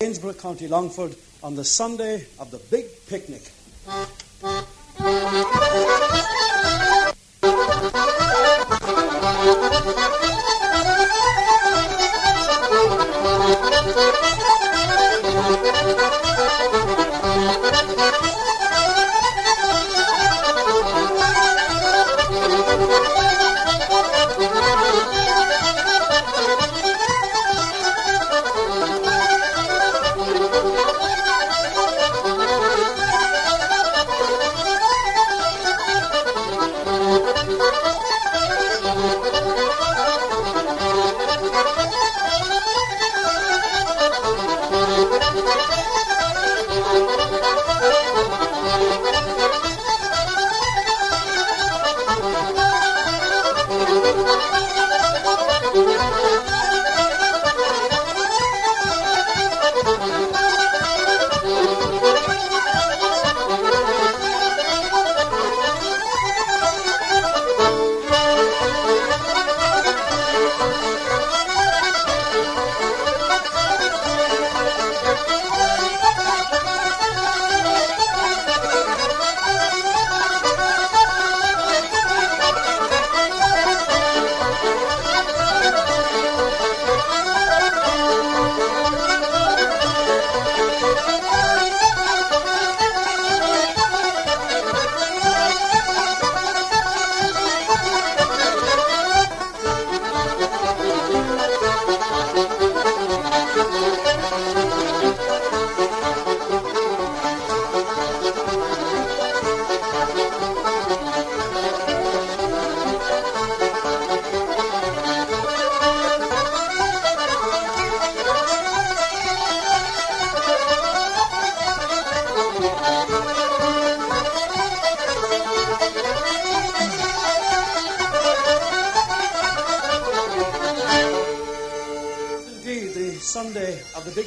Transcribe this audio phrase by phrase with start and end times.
[0.00, 3.50] Lanesborough, County Longford, on the Sunday of the big picnic.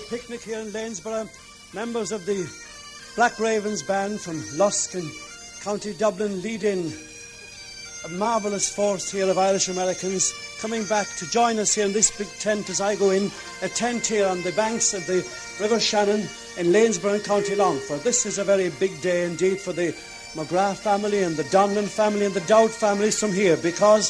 [0.10, 1.30] Picnic here in Lanesborough,
[1.76, 2.50] members of the
[3.16, 5.08] Black Ravens band from Lusk and
[5.62, 6.92] County Dublin lead in
[8.06, 12.10] a marvellous force here of Irish Americans coming back to join us here in this
[12.18, 13.30] big tent as I go in,
[13.62, 15.18] a tent here on the banks of the
[15.62, 16.22] River Shannon
[16.58, 18.02] in Lanesborough County Longford.
[18.02, 19.94] This is a very big day indeed for the
[20.34, 24.10] McGrath family and the Donlan family and the Dowd families from here because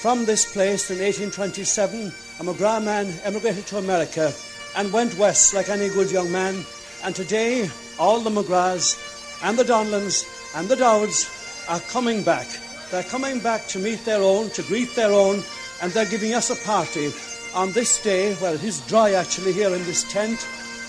[0.00, 4.32] from this place in 1827, a McGrath man emigrated to America
[4.76, 6.64] and went west like any good young man.
[7.04, 7.68] And today,
[7.98, 8.98] all the McGraths
[9.42, 10.24] and the Donlans
[10.56, 11.30] and the Dowds
[11.68, 12.46] are coming back.
[12.90, 15.42] They're coming back to meet their own, to greet their own,
[15.82, 17.12] and they're giving us a party
[17.54, 18.36] on this day.
[18.40, 20.46] Well, it is dry actually here in this tent.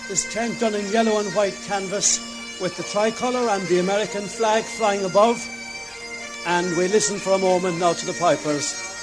[0.08, 2.20] This tent done in yellow and white canvas
[2.60, 5.44] with the tricolour and the American flag flying above.
[6.46, 8.95] And we listen for a moment now to the pipers.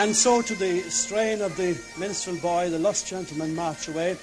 [0.00, 4.16] And so to the strain of the minstrel boy, the lost gentleman march away,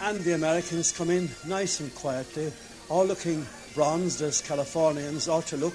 [0.00, 2.50] and the Americans come in nice and quietly,
[2.88, 5.74] all looking bronzed as Californians ought to look,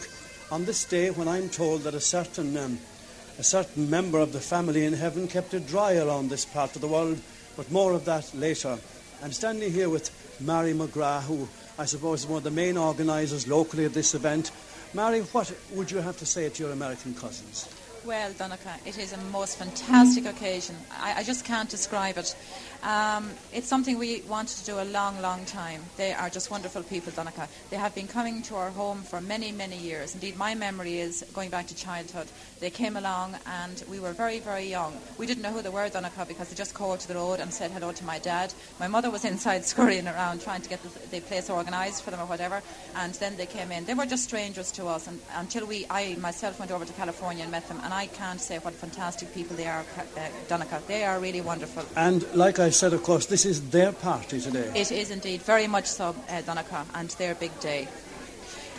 [0.50, 2.80] on this day when I'm told that a certain um,
[3.38, 6.82] a certain member of the family in heaven kept it dry around this part of
[6.82, 7.22] the world,
[7.56, 8.80] but more of that later.
[9.22, 10.10] I'm standing here with
[10.42, 14.50] Mary McGrath, who I suppose is one of the main organisers locally at this event.
[14.96, 17.70] Mary, what would you have to say to your American cousins?
[18.08, 20.78] Well, Donncha, it is a most fantastic occasion.
[20.98, 22.34] I, I just can't describe it.
[22.84, 25.82] Um, it's something we wanted to do a long, long time.
[25.98, 27.48] They are just wonderful people, Donncha.
[27.70, 30.14] They have been coming to our home for many, many years.
[30.14, 32.28] Indeed, my memory is going back to childhood.
[32.60, 34.94] They came along and we were very, very young.
[35.18, 37.54] We didn't know who they were, Donncha, because they just called to the road and
[37.54, 38.54] said hello to my dad.
[38.80, 42.20] My mother was inside scurrying around trying to get the, the place organised for them
[42.20, 42.62] or whatever,
[42.96, 43.86] and then they came in.
[43.86, 47.44] They were just strangers to us and, until we, I myself went over to California
[47.44, 49.86] and met them, and I can't say what fantastic people they are,
[50.18, 50.80] uh.
[50.88, 51.84] They are really wonderful.
[51.96, 54.72] And like I said, of course, this is their party today.
[54.76, 57.88] It is indeed very much so, uh, Donncha, and their big day.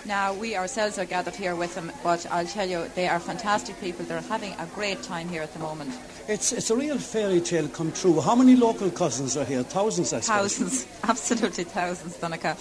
[0.04, 3.78] Now, we ourselves are gathered here with them, but I'll tell you, they are fantastic
[3.80, 4.04] people.
[4.06, 5.92] They're having a great time here at the moment.
[6.28, 8.20] It's, it's a real fairy tale come true.
[8.20, 9.62] How many local cousins are here?
[9.62, 10.56] Thousands, I suppose.
[10.56, 12.56] Thousands, absolutely thousands, Donncha.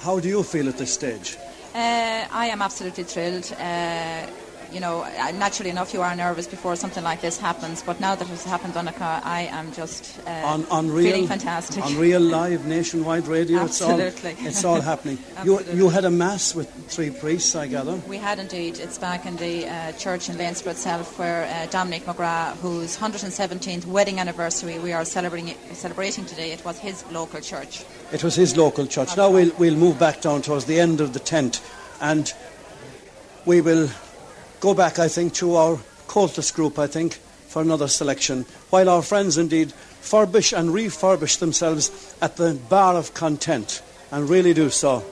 [0.00, 1.36] How do you feel at this stage?
[1.74, 3.50] Uh, I am absolutely thrilled.
[3.58, 4.26] Uh,
[4.74, 5.04] you know,
[5.34, 7.80] naturally enough, you are nervous before something like this happens.
[7.82, 11.84] But now that it's happened, Donncha, I am just uh, on, on real, feeling fantastic.
[11.84, 14.30] On real live nationwide radio, Absolutely.
[14.30, 15.18] it's all, it's all happening.
[15.44, 17.94] you, you had a mass with three priests, I gather.
[18.08, 18.80] We had indeed.
[18.80, 23.86] It's back in the uh, church in Lanesborough itself, where uh, Dominic McGrath, whose 117th
[23.86, 27.84] wedding anniversary we are celebrating celebrating today, it was his local church.
[28.12, 29.16] It was his local church.
[29.16, 31.62] Now we'll we'll move back down towards the end of the tent,
[32.00, 32.32] and
[33.46, 33.88] we will
[34.64, 35.76] go back, I think, to our
[36.08, 37.16] Comhaltas group, I think,
[37.48, 43.12] for another selection, while our friends indeed furbish and refurbish themselves at the bar of
[43.12, 45.04] content, and really do so.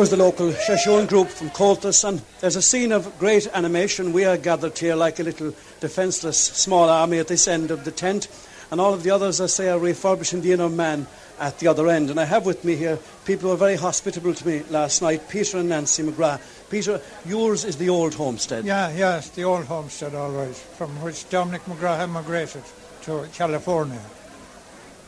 [0.00, 4.14] Was the local Seisiún group from Comhaltas, and there's a scene of great animation.
[4.14, 7.90] We are gathered here like a little defenceless small army at this end of the
[7.90, 8.28] tent,
[8.70, 11.06] and all of the others, I say, are refurbishing the inner man
[11.38, 12.08] at the other end.
[12.08, 15.28] And I have with me here people who were very hospitable to me last night,
[15.28, 16.40] Peter and Nancy McGrath.
[16.70, 18.64] Peter, yours is the old homestead.
[18.64, 22.62] Yeah, yes, the old homestead, all right, from which Dominic McGrath emigrated
[23.02, 24.00] to California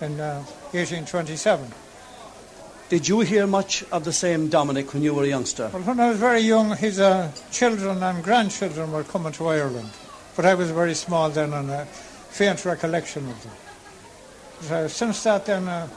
[0.03, 1.73] in uh, 1827.
[2.93, 5.71] Did you hear much of the same Dominic when you were a youngster?
[5.73, 9.89] Well, when I was very young, his uh, children and grandchildren were coming to Ireland,
[10.37, 13.53] but I was very small then and a faint recollection of them.
[14.71, 15.89] Uh, since that, then uh,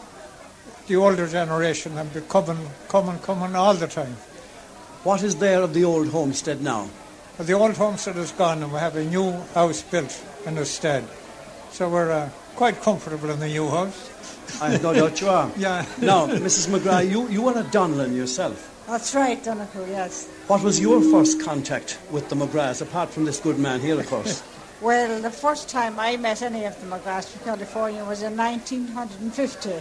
[0.87, 4.15] the older generation have been coming, coming, coming all the time.
[5.03, 6.89] What is there of the old homestead now?
[7.35, 10.65] But the old homestead is gone, and we have a new house built in the
[10.65, 11.03] stead.
[11.71, 14.14] So we're uh, quite comfortable in the new house.
[14.61, 15.51] I have no doubt you are.
[15.57, 15.85] Yeah.
[16.01, 16.67] Now, Mrs.
[16.67, 18.71] McGrath, you, you were a Donlan yourself.
[18.87, 20.27] That's right, Donncha, yes.
[20.47, 24.07] What was your first contact with the McGraths, apart from this good man here, of
[24.07, 24.43] course?
[24.81, 29.71] Well, the first time I met any of the McGraths from California was in 1950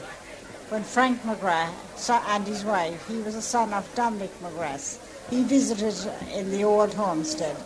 [0.70, 4.98] when Frank McGrath and his wife, he was a son of Dominic McGrath,
[5.28, 5.94] he visited
[6.32, 7.56] in the old homestead.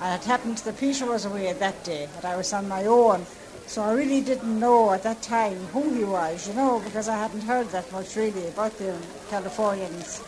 [0.00, 3.26] And it happened that Peter was away that day, and I was on my own.
[3.66, 7.16] So I really didn't know at that time who he was, you know, because I
[7.16, 8.96] hadn't heard that much really about the
[9.28, 10.22] Californians.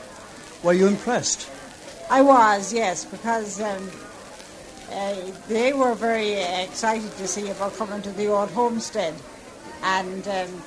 [0.62, 1.48] Were you impressed?
[2.10, 3.90] I was, yes, because um,
[4.90, 5.14] uh,
[5.46, 9.14] they were very excited to see about coming to the old homestead.
[9.82, 10.62] And um,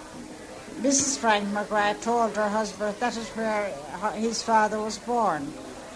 [0.80, 1.18] Mrs.
[1.18, 3.74] Frank McGrath told her husband that is where
[4.16, 5.52] his father was born.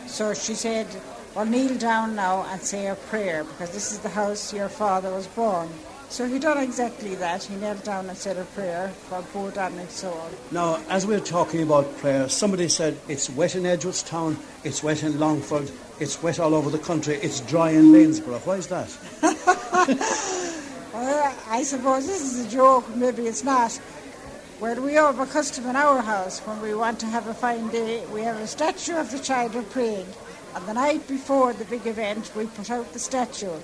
[0.07, 0.87] So she said,
[1.33, 5.11] Well, kneel down now and say a prayer because this is the house your father
[5.11, 5.69] was born.
[6.09, 7.43] So he done exactly that.
[7.43, 10.29] He knelt down and said a prayer for poor Dominic's soul.
[10.51, 15.19] Now, as we're talking about prayer, somebody said it's wet in Edgeworthstown, it's wet in
[15.19, 18.45] Longford, it's wet all over the country, it's dry in Lanesborough.
[18.45, 18.95] Why is that?
[20.95, 23.77] Well, I suppose this is a joke, maybe it's not.
[24.61, 27.67] Well, we have a custom in our house when we want to have a fine
[27.67, 30.07] day, we have a statue of the child of Prague.
[30.55, 33.59] And the night before the big event, we put out the statue.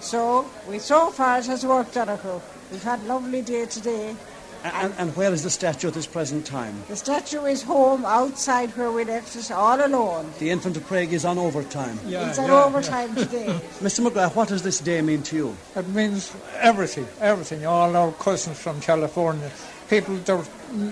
[0.00, 2.40] So, we so far it has worked, Donncha.
[2.72, 4.16] We've had a lovely day today,
[4.62, 6.82] And, and where is the statue at this present time?
[6.88, 10.30] The statue is home outside where we left it all alone.
[10.38, 11.98] The infant of Prague is on overtime.
[12.06, 13.46] Yeah, it's on yeah, overtime today.
[13.80, 14.06] Mr.
[14.06, 15.56] McGrath, what does this day mean to you?
[15.76, 17.64] It means everything, everything.
[17.64, 19.50] All our cousins from California,
[19.88, 20.46] people that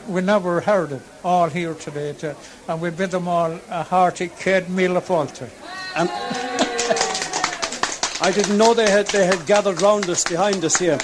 [0.08, 2.14] we never heard of, all here today.
[2.14, 2.36] To,
[2.68, 5.50] and we bid them all a hearty Céad Míle Fáilte.
[5.94, 6.67] And
[8.20, 10.98] I didn't know they had, they had gathered round us, behind us here.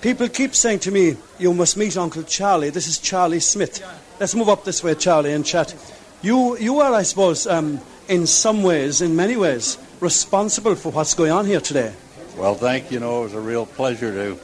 [0.00, 2.70] People keep saying to me, you must meet Uncle Charlie.
[2.70, 3.84] This is Charlie Smith.
[4.18, 5.74] Let's move up this way, Charlie, and chat.
[6.22, 11.12] You, you are, I suppose, um, in some ways, in many ways, responsible for what's
[11.12, 11.92] going on here today.
[12.38, 13.00] Well, thank you.
[13.00, 14.38] know, it was a real pleasure to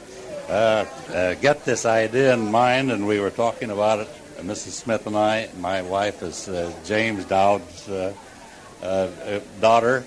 [0.49, 4.71] uh, uh, get this idea in mind, and we were talking about it, uh, Mrs.
[4.71, 5.49] Smith and I.
[5.59, 8.13] My wife is uh, James Dowd's uh,
[8.83, 10.03] uh, daughter,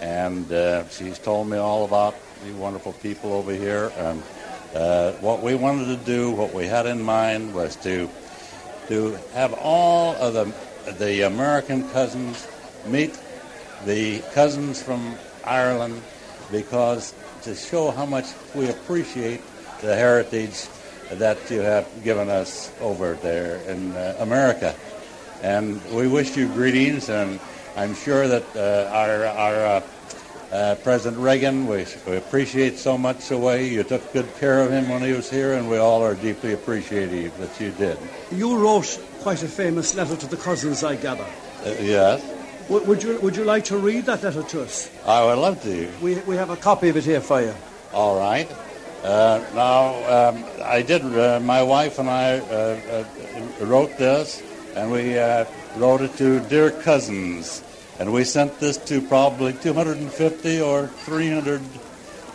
[0.00, 0.46] and
[0.90, 2.14] she's told me all about
[2.44, 3.92] the wonderful people over here.
[3.96, 4.22] And
[5.20, 8.08] what we wanted to do, what we had in mind, was to
[8.88, 10.52] to have all of the
[10.98, 12.48] the American cousins
[12.86, 13.18] meet
[13.84, 15.14] the cousins from
[15.44, 16.02] Ireland
[16.50, 19.40] because to show how much we appreciate
[19.80, 20.66] the heritage
[21.12, 24.74] that you have given us over there in uh, America.
[25.42, 27.40] And we wish you greetings, and
[27.76, 29.82] I'm sure that uh, our, our uh,
[30.52, 34.70] uh President Reagan, we, we, appreciate so much the way you took good care of
[34.70, 37.98] him when he was here, and we all are deeply appreciative that you did.
[38.32, 41.26] You wrote quite a famous letter to the cousins, I gather.
[41.64, 42.22] Uh, yes.
[42.68, 44.90] Would you, would you like to read that letter to us?
[45.04, 45.90] I would love to.
[46.00, 47.54] We, we have a copy of it here for you.
[47.92, 48.48] All right.
[49.02, 53.04] Uh, now, um, I did, uh, my wife and I uh,
[53.60, 54.42] uh wrote this,
[54.76, 55.46] and we uh,
[55.76, 57.62] wrote it to dear cousins.
[57.98, 61.60] And we sent this to probably 250 or 300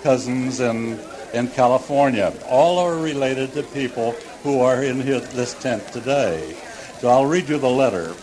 [0.04, 1.00] cousins in,
[1.34, 2.34] in California.
[2.48, 4.12] All are related to people
[4.44, 6.56] who are in here, this tent today.
[7.00, 8.14] So I'll read you the letter.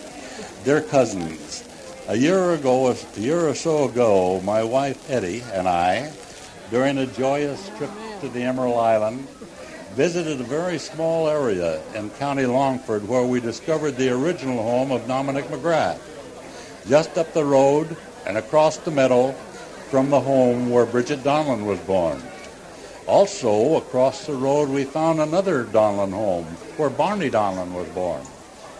[0.64, 1.64] Dear cousins,
[2.08, 6.12] a year ago, a year or so ago, my wife Eddie and I,
[6.70, 7.90] during a joyous trip
[8.20, 9.26] to the Emerald Island,
[9.94, 15.06] visited a very small area in County Longford where we discovered the original home of
[15.06, 15.98] Dominic McGrath.
[16.88, 17.96] Just up the road
[18.26, 19.32] and across the meadow
[19.90, 22.22] from the home where Bridget Donlan was born.
[23.06, 26.44] Also, across the road, we found another Donlan home
[26.76, 28.22] where Barney Donlan was born,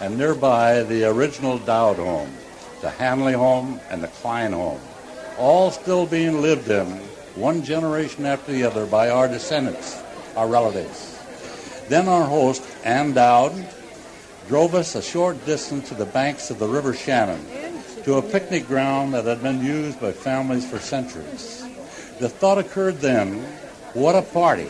[0.00, 2.32] and nearby the original Dowd home
[2.82, 4.80] the Hanley home, and the Klein home,
[5.38, 6.86] all still being lived in
[7.36, 10.01] one generation after the other by our descendants,
[10.36, 11.18] our relatives.
[11.88, 13.52] Then our host, Ann Dowd,
[14.48, 17.44] drove us a short distance to the banks of the River Shannon
[18.04, 21.64] to a picnic ground that had been used by families for centuries.
[22.18, 23.40] The thought occurred then,
[23.94, 24.66] what a party,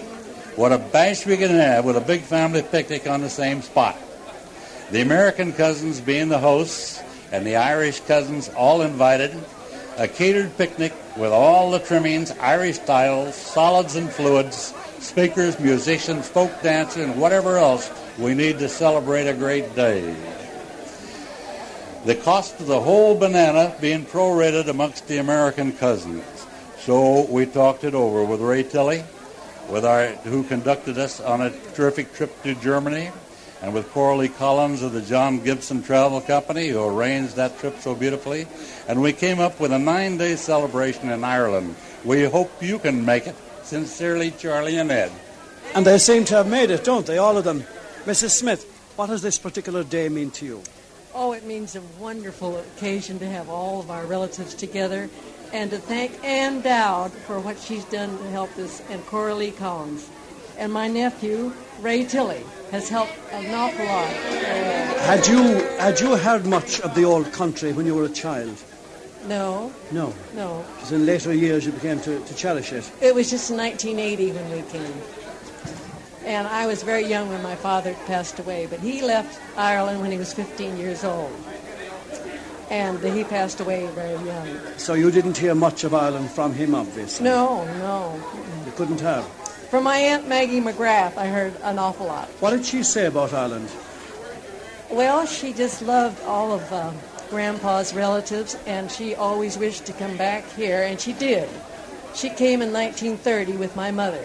[0.56, 3.96] what a bash we can have with a big family picnic on the same spot.
[4.90, 7.00] The American cousins being the hosts,
[7.30, 9.32] and the Irish cousins all invited.
[9.96, 16.50] A catered picnic with all the trimmings, Irish styles, solids and fluids, speakers, musicians, folk
[16.62, 20.14] dancing, and whatever else we need to celebrate a great day.
[22.04, 26.24] The cost of the whole banana being prorated amongst the American cousins.
[26.78, 29.04] So we talked it over with Ray Tilley,
[29.68, 33.10] with our who conducted us on a terrific trip to Germany,
[33.60, 37.94] and with Coralie Collins of the John Gibson Travel Company, who arranged that trip so
[37.94, 38.48] beautifully.
[38.88, 41.76] And we came up with a nine day celebration in Ireland.
[42.04, 43.36] We hope you can make it.
[43.72, 45.10] Sincerely, Charlie and Ed.
[45.74, 47.64] And they seem to have made it, don't they, all of them?
[48.04, 48.32] Mrs.
[48.32, 50.62] Smith, what does this particular day mean to you?
[51.14, 55.08] Oh, it means a wonderful occasion to have all of our relatives together
[55.54, 60.10] and to thank Ann Dowd for what she's done to help us and Coralie Collins
[60.58, 64.06] and my nephew, Ray Tilley has helped an awful lot.
[65.06, 65.42] Had you
[65.78, 68.62] had you heard much of the old country when you were a child?
[69.26, 69.72] No.
[69.90, 70.12] No.
[70.34, 70.64] No.
[70.74, 72.90] Because in later years you began to, to cherish it.
[73.00, 74.94] It was just 1980 when we came.
[76.24, 80.12] And I was very young when my father passed away, but he left Ireland when
[80.12, 81.32] he was 15 years old.
[82.70, 84.48] And he passed away very young.
[84.76, 87.24] So you didn't hear much of Ireland from him, obviously?
[87.24, 88.20] No, no.
[88.64, 89.26] You couldn't have?
[89.68, 92.28] From my Aunt Maggie McGrath, I heard an awful lot.
[92.40, 93.68] What did she say about Ireland?
[94.90, 96.92] Well, she just loved all of uh,
[97.32, 101.48] Grandpa's relatives, and she always wished to come back here, and she did.
[102.14, 104.22] She came in 1930 with my mother.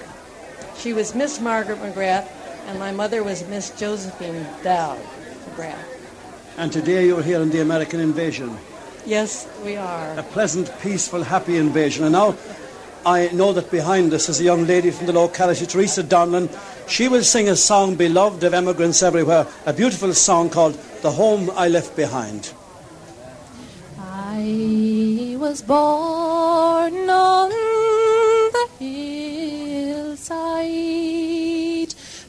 [0.77, 2.27] She was Miss Margaret McGrath,
[2.67, 4.99] and my mother was Miss Josephine Dowd
[5.45, 5.87] McGrath.
[6.57, 8.57] And today you're here in the American invasion.
[9.05, 10.19] Yes, we are.
[10.19, 12.03] A pleasant, peaceful, happy invasion.
[12.03, 12.35] And now
[13.05, 16.49] I know that behind us is a young lady from the locality, Teresa Donlan.
[16.89, 20.73] She will sing a song beloved of emigrants everywhere, a beautiful song called
[21.03, 22.51] The Home I Left Behind.
[24.39, 30.35] I was born on the hillside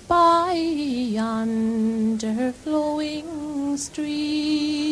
[0.08, 4.88] by yonder flowing stream.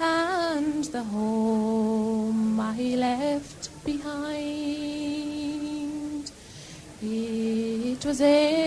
[0.00, 4.32] and the home I left behind,
[7.02, 8.61] it was early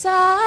[0.00, 0.39] saying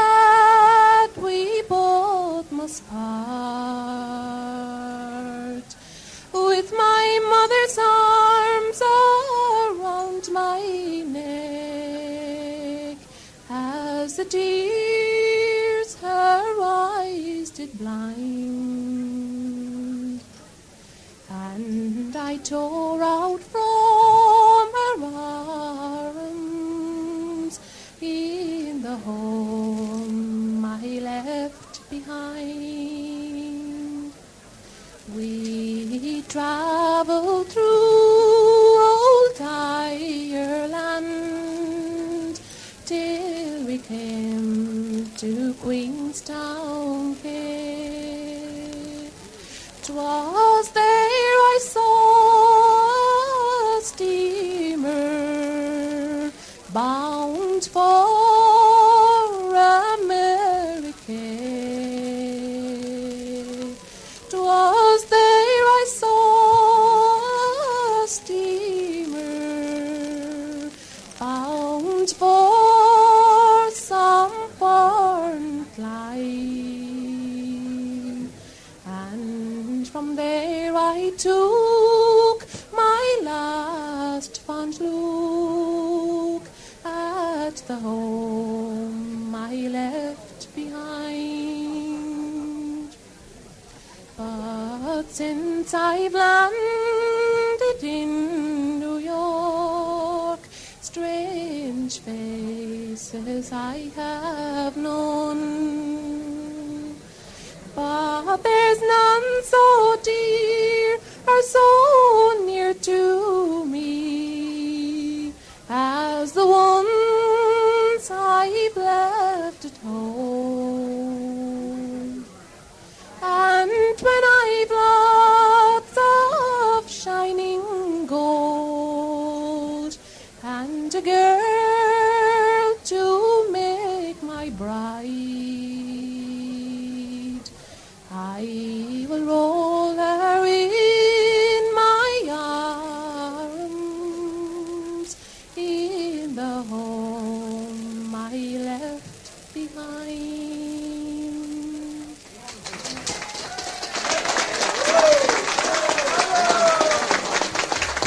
[36.31, 37.32] We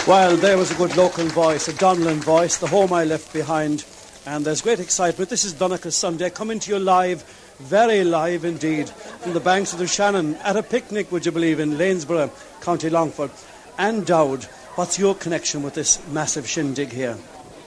[0.07, 3.85] Well, there was a good local voice, a Donlan voice, the home I left behind.
[4.25, 5.31] And there's great excitement.
[5.31, 7.25] This is Donncha Sunday coming to you live,
[7.59, 11.59] very live indeed, from the banks of the Shannon at a picnic, would you believe,
[11.59, 13.33] in Lanesborough, County Longford.
[13.79, 14.45] And Dowd,
[14.77, 17.19] what's your connection with this massive shindig here?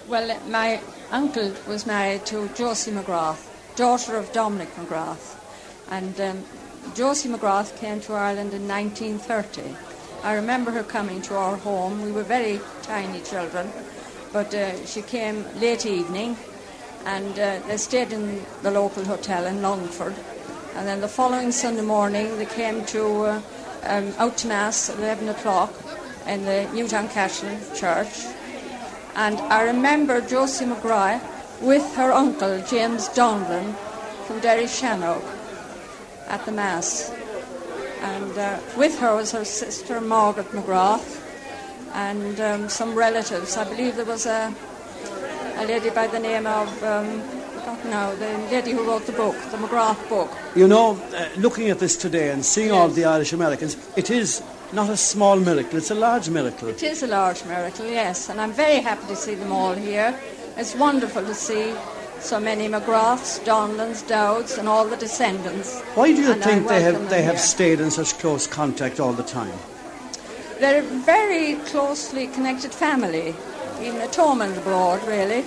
[0.07, 0.79] Well, my
[1.11, 5.35] uncle was married to Josie McGrath, daughter of Dominic McGrath.
[5.91, 6.45] And um,
[6.95, 9.88] Josie McGrath came to Ireland in 1930.
[10.23, 12.01] I remember her coming to our home.
[12.01, 13.71] We were very tiny children,
[14.33, 16.35] but uh, she came late evening
[17.05, 20.15] and uh, they stayed in the local hotel in Longford.
[20.75, 23.41] And then the following Sunday morning, they came to uh,
[23.83, 25.73] um, out to Mass at 11 o'clock
[26.27, 28.25] in the Newtowncashel Church.
[29.15, 31.21] And I remember Josie McGrath
[31.61, 33.73] with her uncle, James Donlan,
[34.25, 35.23] from Derry Shannock
[36.27, 37.11] at the Mass.
[38.01, 41.21] And uh, with her was her sister, Margaret McGrath,
[41.93, 43.57] and um, some relatives.
[43.57, 44.53] I believe there was a,
[45.57, 47.21] a lady by the name of, um,
[47.59, 50.31] I don't know, the lady who wrote the book, the McGrath book.
[50.55, 54.41] You know, uh, looking at this today and seeing all the Irish Americans, it is
[54.71, 56.69] not a small miracle, it's a large miracle.
[56.69, 60.17] It is a large miracle, yes, and I'm very happy to see them all here.
[60.57, 61.73] It's wonderful to see
[62.21, 65.81] so many McGraths, Donlans, Dowds, and all the descendants.
[65.95, 67.43] Why do you And think they have they have here.
[67.43, 69.53] stayed in such close contact all the time?
[70.59, 73.33] They're a very closely connected family,
[73.81, 75.45] even at home and abroad, really.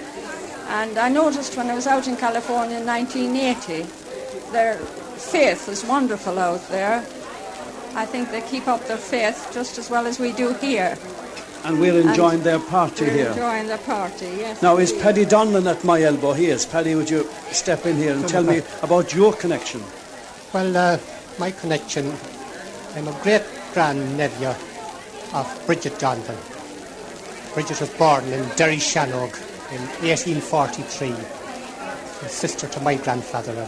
[0.69, 3.83] And I noticed when I was out in California in 1980,
[4.53, 7.05] their faith is wonderful out there.
[7.95, 10.97] I think they keep up their faith just as well as we do here.
[11.65, 13.29] And we're enjoying their party They're here.
[13.31, 14.63] enjoying the party, yes.
[14.63, 16.33] Now, is Paddy Donlan at my elbow?
[16.33, 16.67] He is.
[16.67, 19.81] Paddy, would you step in here and tell me about your connection?
[20.53, 20.99] Well, uh,
[21.39, 22.13] my connection,
[22.97, 23.45] I'm a great
[23.75, 24.55] grandnephew
[25.35, 26.37] of Bridget Donlan.
[27.55, 29.33] Bridget was born in Derry Shannog
[29.73, 33.67] in 1843, a sister to my grandfather.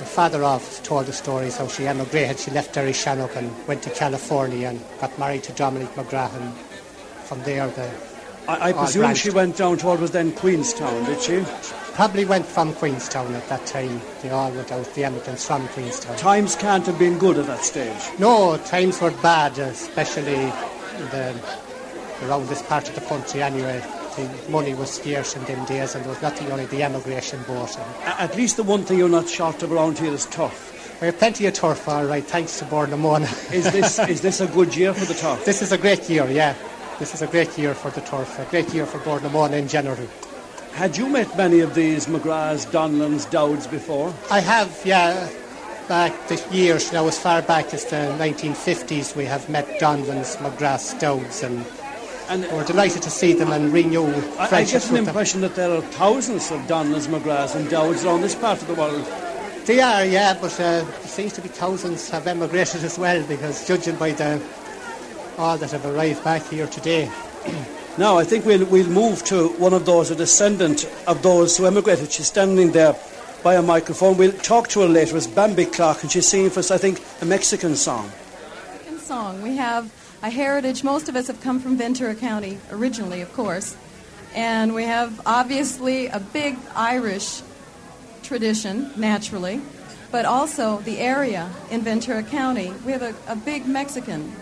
[0.00, 2.38] My father off told the stories how she emigrated.
[2.38, 6.34] She left Derry Shannog and went to California and got married to Dominic McGrath.
[6.40, 6.54] And
[7.26, 7.90] from there, the
[8.48, 9.22] I, I presume branched.
[9.22, 11.44] she went down to what was then Queenstown, did she?
[11.92, 14.00] Probably went from Queenstown at that time.
[14.22, 16.16] They all went out, the emigrants from Queenstown.
[16.16, 18.18] Times can't have been good at that stage.
[18.18, 20.46] No, times were bad, especially
[21.10, 21.38] the,
[22.24, 23.82] around this part of the country anyway.
[24.16, 27.40] The money was scarce in them days and there was nothing, only the emigration.
[27.48, 27.78] And
[28.18, 30.98] At least the one thing you're not short of around here is turf.
[31.00, 33.28] we have plenty of turf, all right, thanks to Bord na Móna.
[33.52, 35.44] Is this is this a good year for the turf?
[35.44, 36.54] this is a great year, yeah.
[36.98, 39.54] This is a great year for the turf, a great year for Bord na Móna
[39.54, 40.06] in general.
[40.72, 44.12] Had you met many of these McGraths, Donlans, Dowds before?
[44.30, 45.28] I have, yeah,
[45.88, 50.98] back the years, now as far back as the 1950s, we have met Donlans, McGraths,
[51.00, 51.64] Dowds, and
[52.30, 54.06] And we're delighted to see them and renew
[54.38, 55.08] I, I get an with them.
[55.08, 58.74] impression that there are thousands of Donlans, McGraths, and Dowds around this part of the
[58.74, 59.04] world.
[59.64, 63.66] They are, yeah, but uh, there seems to be thousands have emigrated as well because
[63.66, 64.40] judging by the
[65.38, 67.10] all that have arrived back here today.
[67.98, 71.66] Now, I think we'll, we'll move to one of those, a descendant of those who
[71.66, 72.12] emigrated.
[72.12, 72.94] She's standing there
[73.42, 74.16] by a microphone.
[74.16, 75.16] We'll talk to her later.
[75.16, 78.10] It's Bambi Clark, and she's singing for us, I think, a Mexican song.
[78.70, 79.42] American song.
[79.42, 79.90] We have
[80.22, 80.84] a heritage.
[80.84, 83.76] Most of us have come from Ventura County originally, of course.
[84.34, 87.42] And we have obviously a big Irish
[88.22, 89.60] tradition, naturally,
[90.12, 92.72] but also the area in Ventura County.
[92.84, 94.32] We have a, a big Mexican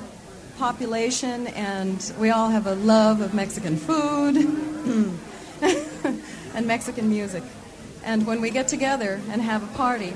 [0.59, 4.37] population, and we all have a love of Mexican food
[6.55, 7.45] and Mexican music.
[8.05, 10.13] And when we get together and have a party,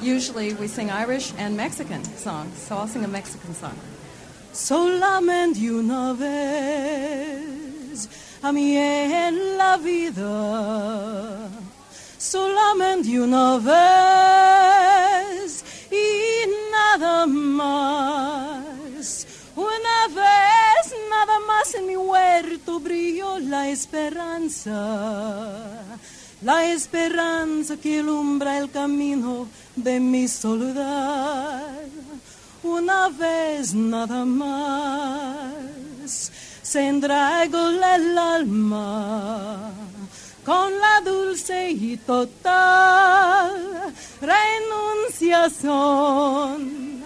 [0.00, 2.56] usually we sing Irish and Mexican songs.
[2.58, 3.78] So I'll sing a Mexican song.
[4.52, 8.08] Solamente una vez
[8.42, 11.48] a mí en la vida,
[12.18, 19.26] solamente una vez y nada más.
[19.56, 24.70] Una vez nada más en mi huerto brilló la esperanza.
[26.42, 31.64] La esperanza que alumbra el camino de mi soledad.
[32.62, 39.70] Una vez nada más se entregó el alma
[40.44, 46.98] con la dulce y total renunciación.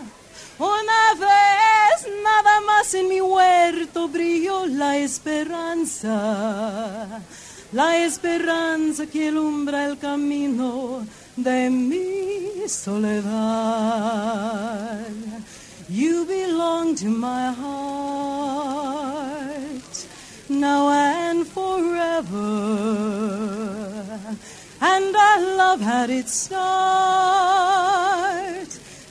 [0.58, 7.20] Una vez nada más en mi huerto brilló la esperanza,
[7.72, 13.32] la esperanza que alumbra el camino de mi soledad.
[15.88, 18.92] You belong to my heart
[20.48, 22.38] now and forever.
[24.80, 26.58] And our love had its start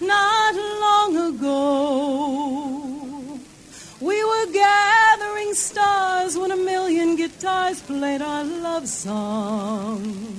[0.02, 1.60] not long ago.
[4.00, 10.32] We were gathering stars when a million guitars played our love song.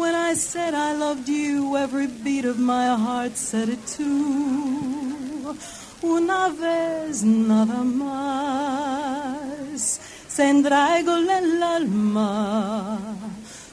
[0.00, 5.54] When I said I loved you, every beat of my heart said it too.
[6.02, 8.40] Una vez nada más
[10.26, 12.98] se entregó el alma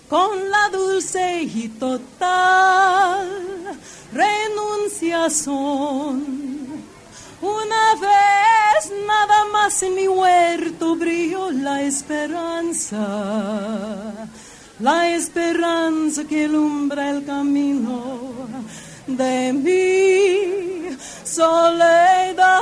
[0.10, 3.30] con la dulce y total
[4.12, 6.58] renunciación.
[7.42, 12.98] Una vez nada más en mi huerto brilló la esperanza,
[14.80, 18.30] la esperanza que alumbra el camino
[19.08, 22.62] de mi soledad.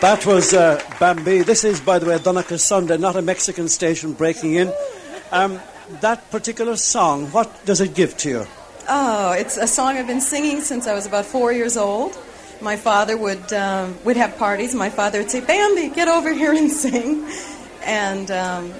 [0.00, 1.42] That was uh, Bambi.
[1.42, 4.72] This is, by the way, Donncha Sunday, not a Mexican station breaking in.
[5.30, 5.60] Um,
[6.00, 8.46] that particular song, what does it give to you?
[8.88, 12.18] Oh, it's a song I've been singing since I was about four years old.
[12.62, 14.74] My father would um, would have parties.
[14.74, 17.26] My father would say, "Bambi, get over here and sing,"
[17.84, 18.72] and um,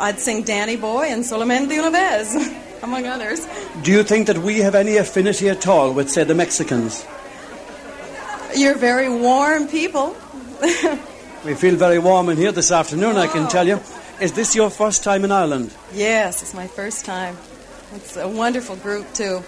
[0.00, 2.34] I'd sing "Danny Boy" and "Solamente una vez,"
[2.82, 3.46] among others.
[3.82, 7.04] Do you think that we have any affinity at all with, say, the Mexicans?
[8.56, 10.16] You're very warm people.
[11.46, 13.78] We feel very warm in here this afternoon, I can tell you.
[14.20, 15.72] Is this your first time in Ireland?
[15.94, 17.36] Yes, it's my first time.
[17.94, 19.44] It's a wonderful group too.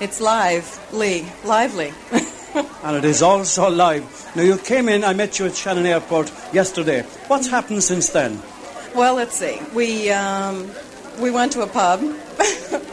[0.00, 1.92] It's lively, lively.
[2.54, 4.04] And it is also live.
[4.36, 7.02] Now, you came in, I met you at Shannon Airport yesterday.
[7.28, 8.40] What's happened since then?
[8.94, 9.60] well, let's see.
[9.74, 10.70] We um,
[11.18, 12.00] we went to a pub.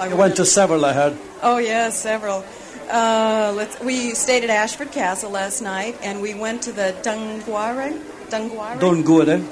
[0.09, 1.15] You went to several, I heard.
[1.43, 2.43] Oh yes, several.
[2.89, 8.01] Uh, let's, we stayed at Ashford Castle last night, and we went to the Dunguare.
[8.29, 8.79] Dunguare.
[8.79, 9.43] Dun Guide.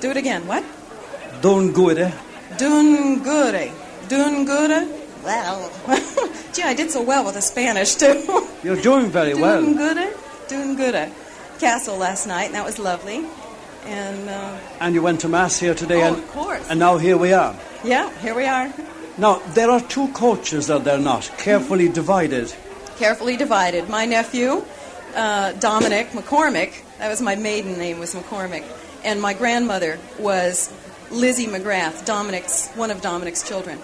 [0.00, 0.46] Do it again.
[0.46, 0.64] What?
[1.42, 2.12] Dun Guide.
[2.56, 3.72] Dungure.
[4.08, 4.99] Dungure.
[5.22, 5.70] Well,
[6.52, 8.46] gee, I did so well with the Spanish too.
[8.62, 9.62] You're doing very well.
[9.62, 10.12] Dungure.
[10.48, 11.12] Dungure.
[11.60, 13.24] Castle last night, and that was lovely.
[13.86, 16.68] And uh, And you went to Mass here today, Oh, and, of course.
[16.70, 17.54] and now here we are.
[17.84, 18.72] yeah, here we are.
[19.18, 21.30] Now, there are two cultures coaches, are there not?
[21.38, 22.52] Carefully divided.
[22.96, 23.88] carefully divided.
[23.88, 24.62] My nephew,
[25.14, 28.64] uh, Dominic McCormick, that was my maiden name was McCormick,
[29.04, 30.70] and my grandmother was
[31.10, 33.78] Lizzie McGrath, Dominic's one of Dominic's children,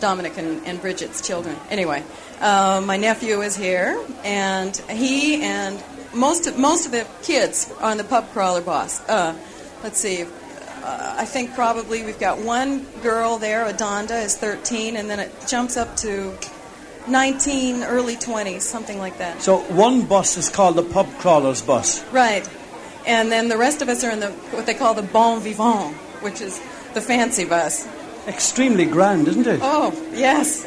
[0.00, 1.56] Dominic and, and Bridget's children.
[1.70, 2.02] Anyway,
[2.40, 5.82] uh, my nephew is here, and he and
[6.14, 9.00] most of, most of the kids are on the pub crawler boss.
[9.08, 9.36] Uh,
[9.82, 10.22] let's see.
[10.22, 15.32] Uh, I think probably we've got one girl there, Adonda, is 13, and then it
[15.46, 16.34] jumps up to
[17.06, 19.42] 19, early 20s, something like that.
[19.42, 22.04] So one bus is called the pub crawlers bus.
[22.12, 22.48] Right.
[23.06, 25.94] And then the rest of us are in the what they call the bon vivant,
[26.22, 26.58] which is
[26.94, 27.86] the fancy bus.
[28.26, 29.60] Extremely grand, isn't it?
[29.62, 30.66] Oh, yes.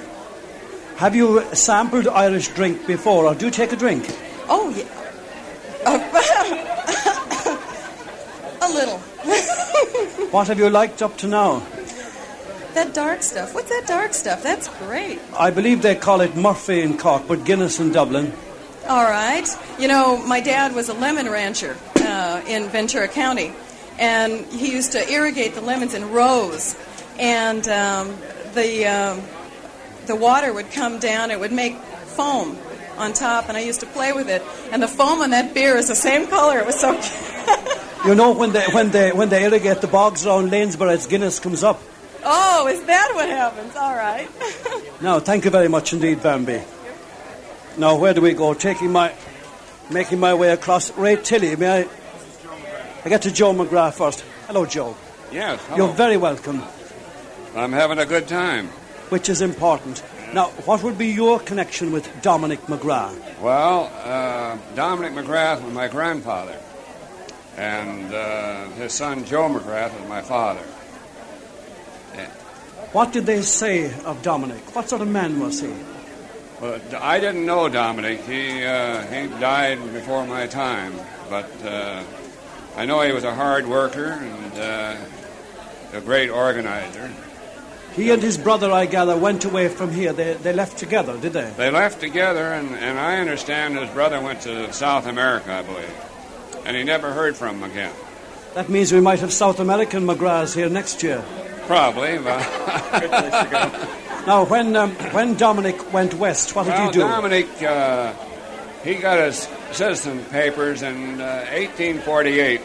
[0.98, 4.06] Have you sampled Irish drink before, or do you take a drink?
[4.48, 4.88] Oh, yeah.
[8.62, 8.98] a little.
[10.34, 11.60] What have you liked up to now?
[12.74, 13.54] That dark stuff.
[13.54, 14.42] What's that dark stuff?
[14.42, 15.20] That's great.
[15.38, 18.34] I believe they call it Murphy in Cork, but Guinness in Dublin.
[18.89, 19.48] All right.
[19.78, 23.54] You know, my dad was a lemon rancher uh, in Ventura County,
[24.00, 26.74] and he used to irrigate the lemons in rows,
[27.19, 28.15] and um,
[28.54, 29.21] the um,
[30.06, 31.32] the water would come down.
[31.32, 32.58] It would make foam
[32.97, 34.41] on top, and I used to play with it.
[34.71, 36.60] And the foam on that beer is the same color.
[36.60, 36.99] It was so.
[38.06, 41.39] You know, when they, when they, when they irrigate the bogs around Lanesborough, it's Guinness
[41.39, 41.80] comes up.
[42.26, 43.78] oh, is that what happens?
[43.78, 44.28] All right.
[45.02, 46.62] no, thank you very much indeed, Bambi.
[47.78, 48.54] Now, where do we go?
[48.56, 49.13] Taking my,
[49.89, 51.56] making my way across Ray Tilly.
[51.56, 51.88] May I?
[53.06, 54.19] I get to Joe McGrath first.
[54.47, 54.97] Hello, Joe.
[55.32, 55.86] Yes, hello.
[55.86, 56.62] You're very welcome,
[57.56, 58.68] I'm having a good time.
[59.10, 60.02] which is important.
[60.34, 63.39] Now, what would be your connection with Dominic McGrath?
[63.39, 66.58] Well, uh, Dominic McGrath was my grandfather,
[67.56, 70.63] and uh, his son Joe McGrath was my father.
[72.92, 74.76] What did they say of Dominic?
[74.76, 75.74] What sort of man was he?
[76.62, 78.22] Well, I didn't know Dominic.
[78.22, 80.94] He uh, he died before my time,
[81.30, 82.04] but uh,
[82.78, 87.12] I know he was a hard worker and uh, a great organizer.
[87.95, 90.13] He and his brother, I gather, went away from here.
[90.13, 91.51] They, they left together, did they?
[91.58, 95.95] They left together, and, and I understand his brother went to South America, I believe,
[96.65, 97.93] and he never heard from him again.
[98.56, 101.23] That means we might have South American McGraths here next year.
[101.67, 102.39] Probably, but
[104.25, 106.99] Now, when um, when Dominic went west, what did well, he do?
[107.01, 108.13] Dominic, uh,
[108.82, 112.62] he got his citizen papers in uh, 1848,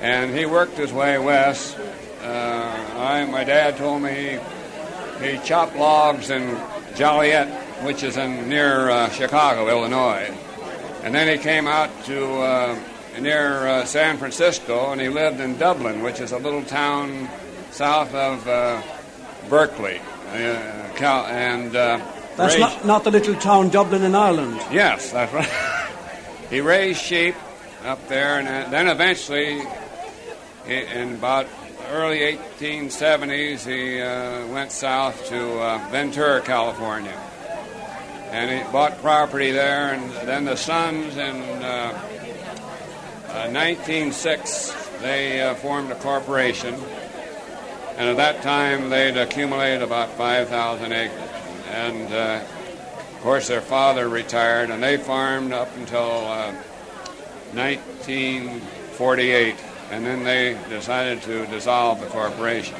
[0.00, 1.76] and he worked his way west.
[2.22, 4.38] Uh, I, my dad told me
[5.20, 6.58] he, he chopped logs in
[6.94, 7.48] Joliet,
[7.84, 10.30] which is in near uh, Chicago, Illinois,
[11.02, 12.78] and then he came out to uh,
[13.18, 17.28] near uh, San Francisco, and he lived in Dublin, which is a little town
[17.70, 18.82] south of uh,
[19.48, 20.00] Berkeley.
[20.28, 21.98] Uh, Cal- and uh,
[22.36, 24.56] That's raised- not, not the little town Dublin in Ireland.
[24.70, 25.48] Yes, that's right.
[26.50, 27.34] he raised sheep
[27.84, 29.62] up there, and uh, then eventually,
[30.66, 31.46] in about
[31.90, 37.18] early 1870s, he uh, went south to uh, Ventura, California.
[38.30, 41.92] And he bought property there, and then the sons in uh,
[43.28, 46.74] uh, 1906, they uh, formed a corporation.
[47.96, 51.18] And at that time, they'd accumulated about 5,000 acres.
[51.70, 52.40] And uh,
[53.20, 56.54] of course, their father retired, and they farmed up until uh,
[57.52, 59.56] 1948,
[59.90, 62.76] and then they decided to dissolve the corporation.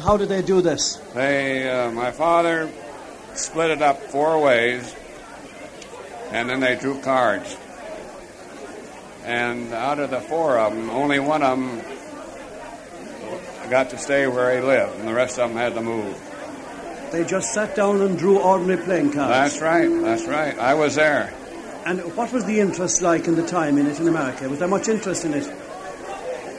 [0.00, 0.96] And how did they do this?
[1.12, 2.70] They, uh, my father
[3.34, 4.94] split it up four ways,
[6.30, 7.54] and then they drew cards.
[9.24, 11.82] And out of the four of them, only one of them
[13.68, 16.18] got to stay where he lived, and the rest of them had to move.
[17.12, 19.28] They just sat down and drew ordinary playing cards.
[19.28, 20.58] That's right, that's right.
[20.58, 21.30] I was there.
[21.84, 24.48] And what was the interest like in the time in it in America?
[24.48, 25.59] Was there much interest in it?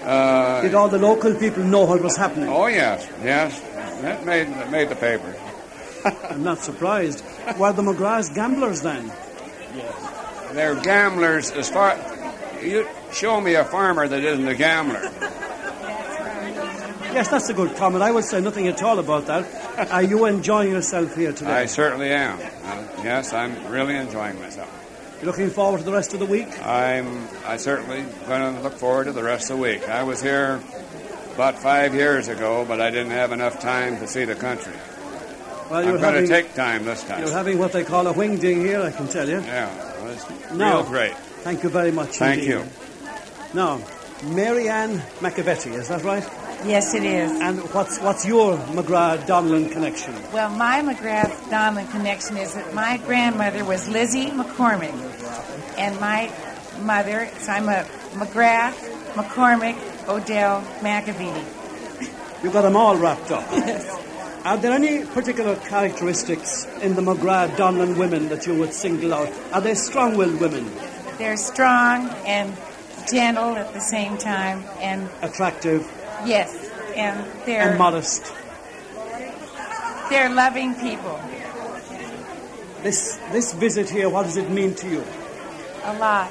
[0.01, 2.49] Uh, Did all the local people know what was happening?
[2.49, 3.59] oh, yes, yes.
[4.01, 5.35] That made, that made the paper.
[6.29, 7.23] I'm not surprised.
[7.57, 9.11] Were the McGraths gamblers then?
[9.75, 10.51] Yes.
[10.53, 11.97] They're gamblers as far.
[12.63, 15.01] You show me a farmer that isn't a gambler.
[17.13, 18.01] Yes, that's a good comment.
[18.03, 19.91] I would say nothing at all about that.
[19.91, 21.51] Are you enjoying yourself here today?
[21.51, 22.39] I certainly am.
[22.39, 24.69] Uh, yes, I'm really enjoying myself.
[25.21, 26.47] You looking forward to the rest of the week?
[26.65, 29.87] I'm I certainly going to look forward to the rest of the week.
[29.87, 30.59] I was here
[31.35, 34.73] about five years ago, but I didn't have enough time to see the country.
[35.69, 37.21] Well, you're I'm going to take time this time.
[37.21, 39.39] You're having what they call a wing ding here, I can tell you.
[39.41, 39.69] Yeah,
[40.01, 41.15] well, it's Now, real great.
[41.43, 42.17] Thank you very much.
[42.17, 42.49] Thank indeed.
[42.49, 42.65] you.
[43.53, 43.79] Now,
[44.23, 46.27] Mary Ann McAvetty, is that right?
[46.65, 47.31] Yes, it is.
[47.41, 50.13] And what's what's your McGrath Donlan connection?
[50.31, 54.93] Well, my McGrath Donlan connection is that my grandmother was Lizzie McCormick,
[55.77, 56.31] and my
[56.81, 58.75] mother, so I'm a McGrath,
[59.13, 61.43] McCormick, Odell, McAvity.
[62.43, 63.47] You got them all wrapped up.
[63.51, 63.97] Yes.
[64.43, 69.31] Are there any particular characteristics in the McGrath Donlan women that you would single out?
[69.53, 70.65] Are they strong-willed women,
[71.19, 72.57] They're strong and
[73.11, 75.85] gentle at the same time, and attractive,
[76.25, 78.33] yes, and they're and modest?
[80.09, 81.19] they're loving people
[82.83, 85.03] This this visit here, what does it mean to you?
[85.83, 86.29] a lot.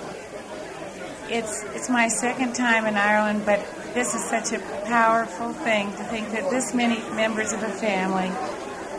[1.29, 3.61] It's it's my second time in Ireland, but
[3.95, 8.31] this is such a powerful thing to think that this many members of a family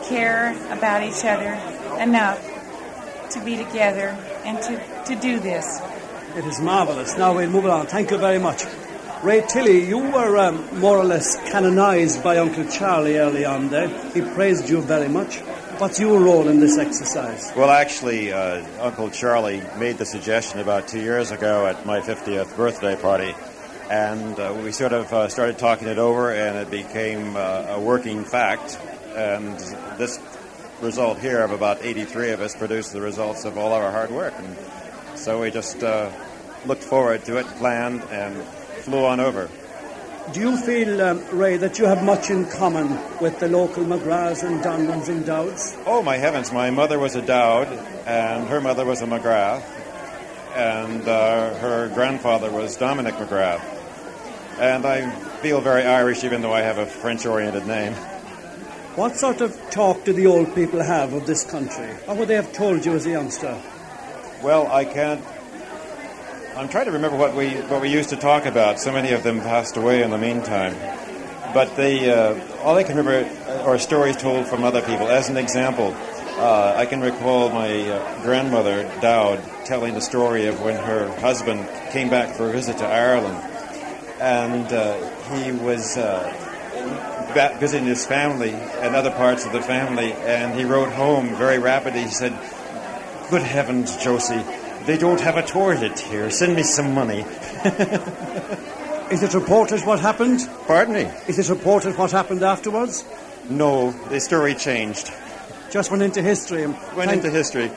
[0.07, 1.53] care about each other
[2.01, 2.39] enough
[3.31, 4.09] to be together
[4.43, 4.75] and to,
[5.05, 5.79] to do this.
[6.35, 7.17] It is marvellous.
[7.17, 7.87] Now we'll move on.
[7.87, 8.63] Thank you very much.
[9.23, 13.87] Ray Tilly, you were um, more or less canonized by Uncle Charlie early on there.
[14.13, 15.37] He praised you very much.
[15.77, 17.53] What's your role in this exercise?
[17.55, 22.57] Well, actually, uh, Uncle Charlie made the suggestion about two years ago at my 50th
[22.57, 23.35] birthday party,
[23.91, 27.79] and uh, we sort of uh, started talking it over, and it became uh, a
[27.79, 28.79] working fact.
[29.15, 29.59] And
[29.99, 30.19] this
[30.81, 34.33] result here of about 83 of us produced the results of all our hard work.
[34.35, 34.57] And
[35.15, 36.09] so we just uh,
[36.65, 38.43] looked forward to it, planned, and
[38.81, 39.49] flew on over.
[40.33, 44.43] Do you feel, um, Ray, that you have much in common with the local McGraths
[44.43, 45.75] and Donlans and Dowds?
[45.85, 47.67] Oh, my heavens, my mother was a Dowd,
[48.05, 49.63] and her mother was a McGrath,
[50.55, 53.61] and uh, her grandfather was Dominic McGrath.
[54.59, 55.09] And I
[55.41, 57.93] feel very Irish, even though I have a French oriented name.
[58.95, 61.87] What sort of talk do the old people have of this country?
[62.05, 63.59] What would they have told you as a youngster?
[64.43, 65.23] Well, I can't.
[66.53, 68.77] I'm trying to remember what we what we used to talk about.
[68.77, 70.75] So many of them passed away in the meantime.
[71.53, 73.29] But they, uh, all I can remember
[73.63, 75.07] are stories told from other people.
[75.07, 75.95] As an example,
[76.37, 81.69] uh, I can recall my uh, grandmother Dowd telling the story of when her husband
[81.91, 83.37] came back for a visit to Ireland,
[84.19, 90.53] and uh, he was uh, visiting his family and other parts of the family, and
[90.53, 92.01] he wrote home very rapidly.
[92.01, 92.37] He said,
[93.29, 94.43] "Good heavens, Josie."
[94.85, 96.29] They don't have a toilet here.
[96.31, 97.19] Send me some money.
[99.11, 100.39] Is it reported what happened?
[100.67, 101.09] Pardon me?
[101.27, 103.03] Is it reported what happened afterwards?
[103.49, 105.11] No, the story changed.
[105.69, 106.63] Just went into history.
[106.63, 107.69] and Went thank- into history.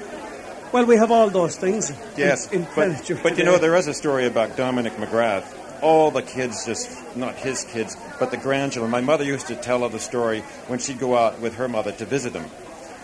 [0.73, 1.93] Well, we have all those things.
[2.17, 5.45] Yes, In, in but, but you know there is a story about Dominic McGrath.
[5.83, 8.91] All the kids, just not his kids, but the grandchildren.
[8.91, 11.93] My mother used to tell her the story when she'd go out with her mother
[11.93, 12.47] to visit him,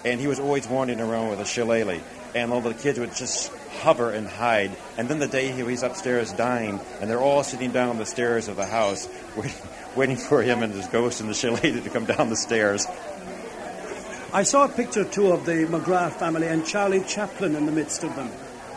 [0.04, 2.00] and he was always wandering around with a shillelagh,
[2.34, 4.76] and all the kids would just hover and hide.
[4.96, 8.06] And then the day he was upstairs dying, and they're all sitting down on the
[8.06, 9.56] stairs of the house, waiting,
[9.96, 12.86] waiting for him and his ghost and the shillelagh to come down the stairs.
[14.32, 18.04] I saw a picture too of the McGrath family and Charlie Chaplin in the midst
[18.04, 18.30] of them.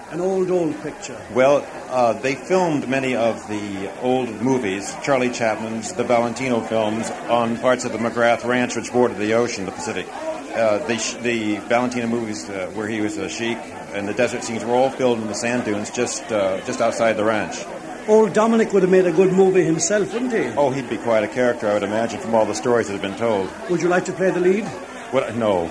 [0.09, 1.19] An old, old picture.
[1.33, 7.57] Well, uh, they filmed many of the old movies, Charlie Chaplin's, the Valentino films, on
[7.57, 10.07] parts of the McGrath Ranch, which bordered the ocean, the Pacific.
[10.55, 13.57] Uh, the, the Valentino movies, uh, where he was a sheik,
[13.93, 17.13] and the desert scenes were all filmed in the sand dunes just uh, just outside
[17.13, 17.65] the ranch.
[18.07, 20.43] Old Dominic would have made a good movie himself, wouldn't he?
[20.57, 23.01] Oh, he'd be quite a character, I would imagine, from all the stories that have
[23.01, 23.49] been told.
[23.69, 24.65] Would you like to play the lead?
[25.11, 25.35] What?
[25.35, 25.67] No,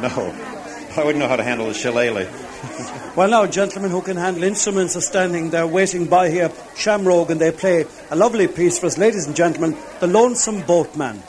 [0.00, 0.34] no.
[0.96, 2.28] I wouldn't know how to handle the shillelagh.
[3.16, 7.40] Well, now, gentlemen who can handle instruments are standing there waiting by here, Shamrock, and
[7.40, 11.22] they play a lovely piece for us, ladies and gentlemen, The Lonesome Boatman.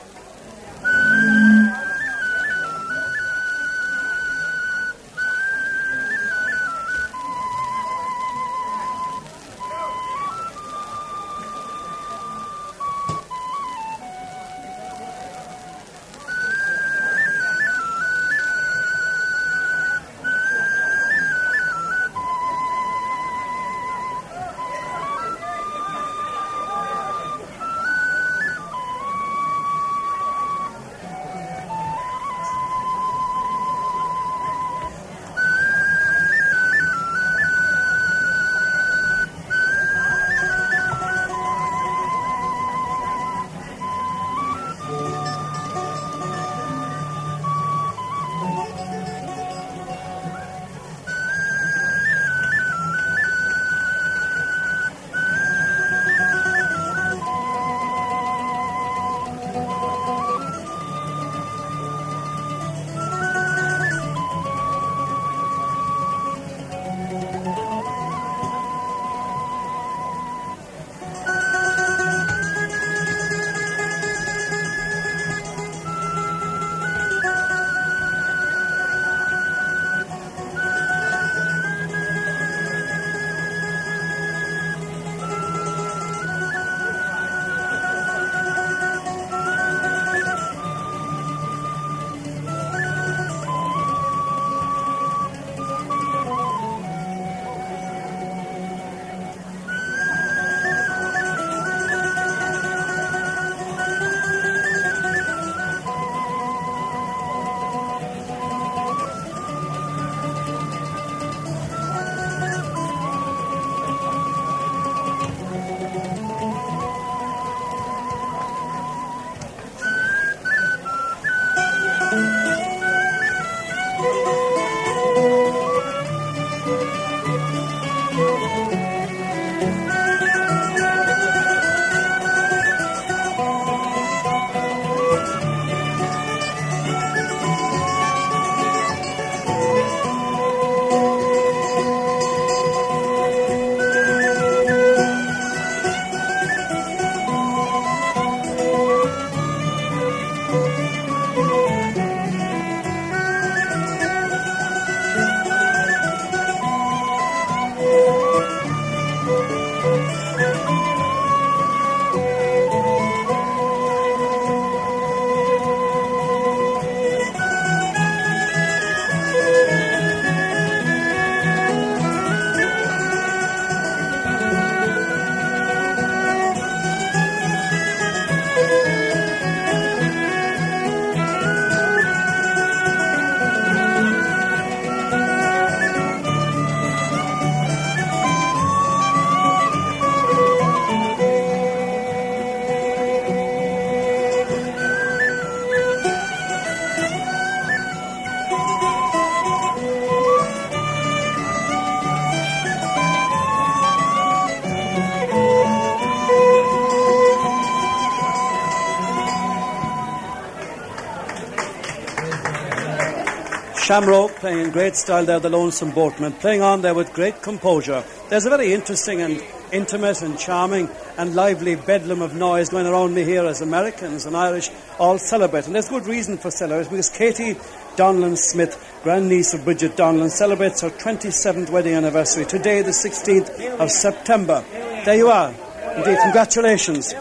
[213.88, 218.04] Shamrock playing in great style there, the Lonesome Boatman, playing on there with great composure.
[218.28, 223.14] There's a very interesting and intimate and charming and lively bedlam of noise going around
[223.14, 224.68] me here as Americans and Irish
[224.98, 225.64] all celebrate.
[225.64, 227.54] And there's good reason for celebrating because Katie
[227.96, 233.90] Donlan Smith, grandniece of Bridget Donlan, celebrates her 27th wedding anniversary today, the 16th of
[233.90, 234.66] September.
[235.06, 235.54] There you are.
[235.96, 237.14] Indeed, congratulations.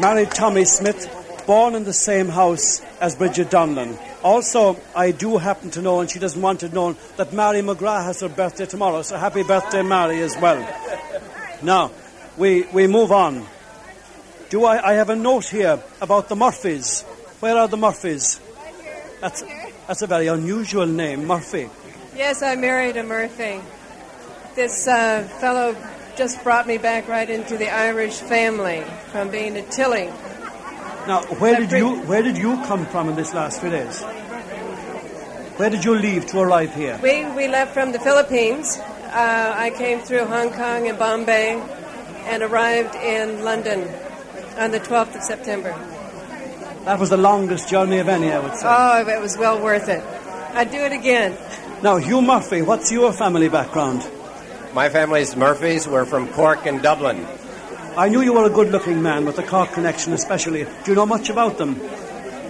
[0.00, 3.96] Married Tommy Smith, born in the same house as Bridget Donlan.
[4.26, 8.06] Also, I do happen to know, and she doesn't want it known, that Mary McGrath
[8.06, 9.02] has her birthday tomorrow.
[9.02, 10.58] So happy birthday, Mary, as well.
[11.62, 11.92] Now,
[12.36, 13.46] we, we move on.
[14.50, 17.02] Do I, I have a note here about the Murphys.
[17.38, 18.40] Where are the Murphys?
[19.20, 19.44] That's,
[19.86, 21.70] that's a very unusual name, Murphy.
[22.16, 23.60] Yes, I married a Murphy.
[24.56, 25.76] This uh, fellow
[26.16, 30.10] just brought me back right into the Irish family from being a Tilly.
[31.06, 34.02] Now, where did you where did you come from in this last few days?
[35.56, 36.98] Where did you leave to arrive here?
[37.02, 38.76] We, we left from the Philippines.
[38.76, 41.62] Uh, I came through Hong Kong and Bombay
[42.26, 43.88] and arrived in London
[44.58, 45.70] on the 12th of September.
[46.84, 48.66] That was the longest journey of any, I would say.
[48.68, 50.04] Oh, it was well worth it.
[50.54, 51.38] I'd do it again.
[51.82, 54.06] Now, Hugh Murphy, what's your family background?
[54.74, 55.88] My family's Murphys.
[55.88, 57.26] We're from Cork and Dublin.
[57.96, 60.64] I knew you were a good looking man with the Cork connection, especially.
[60.64, 61.80] Do you know much about them?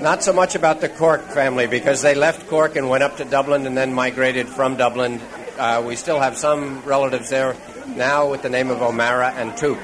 [0.02, 3.24] Not so much about the Cork family because they left Cork and went up to
[3.24, 5.20] Dublin and then migrated from Dublin.
[5.56, 7.54] Uh, we still have some relatives there
[7.94, 9.78] now with the name of O'Mara and Toop.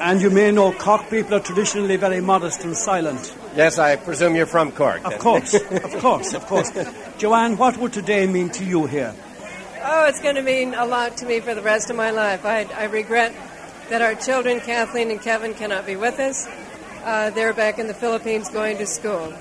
[0.00, 3.34] And you may know Cork people are traditionally very modest and silent.
[3.56, 5.02] Yes, I presume you're from Cork.
[5.02, 5.54] Of course,
[5.84, 6.70] of course, of course.
[7.16, 9.14] Joanne, what would today mean to you here?
[9.82, 12.44] Oh, it's going to mean a lot to me for the rest of my life.
[12.44, 13.34] I, I regret
[13.88, 16.46] that our children, Kathleen and Kevin, cannot be with us.
[17.04, 19.32] Uh, they're back in the Philippines going to school.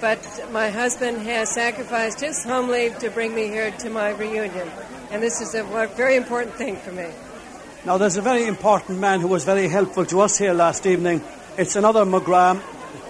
[0.00, 4.70] But my husband has sacrificed his home leave to bring me here to my reunion.
[5.10, 5.62] And this is a
[5.96, 7.08] very important thing for me.
[7.84, 11.22] Now, there's a very important man who was very helpful to us here last evening.
[11.56, 12.62] It's another McGrath,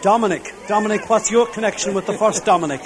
[0.02, 0.52] Dominic.
[0.68, 2.82] Dominic, what's your connection with the first Dominic?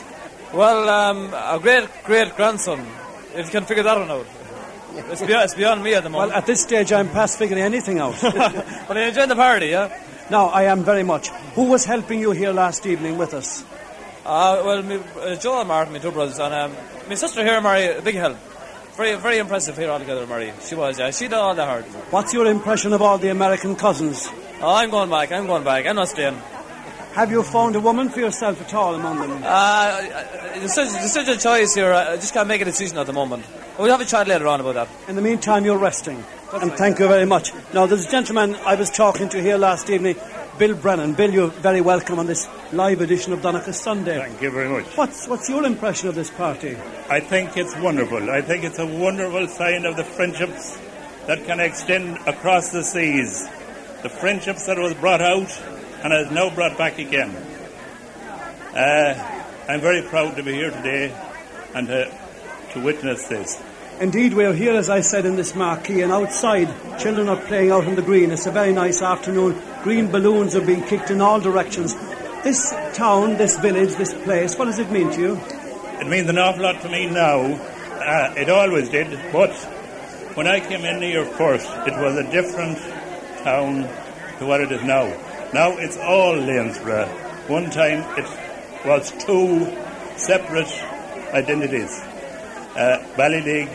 [0.55, 2.87] Well, um, a great great grandson,
[3.35, 4.27] if you can figure that one out.
[4.95, 6.31] It's beyond, it's beyond me at the moment.
[6.31, 8.17] Well, at this stage, I'm past figuring anything out.
[8.21, 9.97] but I enjoyed the party, yeah?
[10.31, 11.29] No, I am very much.
[11.55, 13.65] Who was helping you here last evening with us?
[14.25, 16.73] Uh, well, me, uh, Joe and Martin, my two brothers, and um,
[17.09, 18.37] my sister here, Mary, a big help.
[18.97, 20.53] Very, very impressive here altogether, Mary.
[20.63, 21.11] She was, yeah.
[21.11, 21.85] She did all the hard.
[22.11, 24.29] What's your impression of all the American cousins?
[24.61, 25.33] Oh, I'm going back.
[25.33, 25.87] I'm going back.
[25.87, 26.37] I'm not staying.
[27.21, 29.43] Have you found a woman for yourself at all among them?
[29.45, 30.01] Uh,
[30.55, 31.93] there's such, there's such a choice here.
[31.93, 33.45] I just can't make a decision at the moment.
[33.79, 34.89] We'll have a chat later on about that.
[35.07, 36.25] In the meantime, you're resting.
[36.55, 37.53] and thank you very much.
[37.75, 40.17] Now, there's a gentleman I was talking to here last evening,
[40.59, 41.13] Bill Brennan.
[41.13, 44.17] Bill, you're very welcome on this live edition of Donncha Sunday.
[44.19, 44.87] Thank you very much.
[44.97, 46.79] What's, what's your impression of this party?
[47.11, 48.31] I think it's wonderful.
[48.31, 50.81] I think it's a wonderful sign of the friendships
[51.27, 53.47] that can extend across the seas.
[54.03, 55.51] The friendships that was brought out
[56.03, 57.31] and is now brought back again.
[58.75, 61.15] Uh, I'm very proud to be here today
[61.75, 62.13] and to,
[62.73, 63.63] to witness this.
[64.01, 67.87] Indeed, we're here, as I said, in this marquee, and outside, children are playing out
[67.87, 68.31] on the green.
[68.31, 69.61] It's a very nice afternoon.
[69.83, 71.95] Green balloons are being kicked in all directions.
[72.43, 75.41] This town, this village, this place, what does it mean to you?
[76.01, 77.41] It means an awful lot to me now.
[77.43, 79.53] Uh, it always did, but
[80.35, 82.79] when I came in here first, it was a different
[83.45, 83.83] town
[84.39, 85.13] to what it is now.
[85.53, 87.49] Now it's all Lanesborough.
[87.49, 89.67] One time it was two
[90.17, 90.71] separate
[91.35, 91.91] identities,
[92.77, 93.69] uh, Ballyleague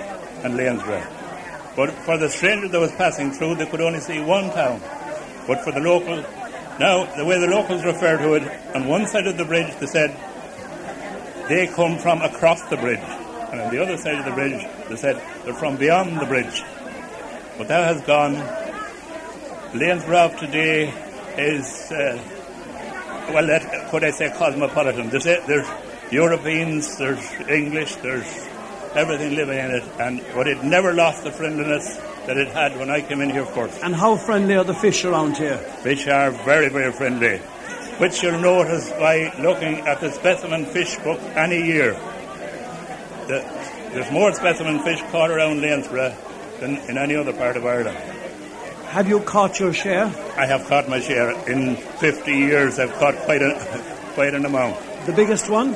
[0.45, 1.75] and Lanesborough.
[1.75, 4.79] But for the stranger that was passing through, they could only see one town.
[5.47, 6.23] But for the local,
[6.79, 9.87] now the way the locals refer to it, on one side of the bridge they
[9.87, 10.15] said
[11.49, 13.03] they come from across the bridge,
[13.51, 16.63] and on the other side of the bridge they said they're from beyond the bridge.
[17.57, 18.35] But that has gone.
[19.73, 20.93] Lanesborough today
[21.37, 22.19] is, uh,
[23.33, 25.09] well, that, could I say cosmopolitan?
[25.09, 25.67] There's, there's
[26.11, 28.47] Europeans, there's English, there's
[28.95, 32.89] everything living in it, and but it never lost the friendliness that it had when
[32.89, 33.81] I came in here first.
[33.83, 35.57] And how friendly are the fish around here?
[35.57, 37.37] Fish are very, very friendly,
[37.99, 41.93] which you'll notice by looking at the specimen fish book any year.
[43.27, 43.43] The,
[43.93, 48.14] there's more specimen fish caught around Lanesborough than in any other part of Ireland.
[48.95, 50.05] Have you caught your share?
[50.37, 51.31] I have caught my share.
[51.49, 53.51] In 50 years, I've caught quite, a,
[54.13, 54.77] quite an amount.
[55.05, 55.73] The biggest one?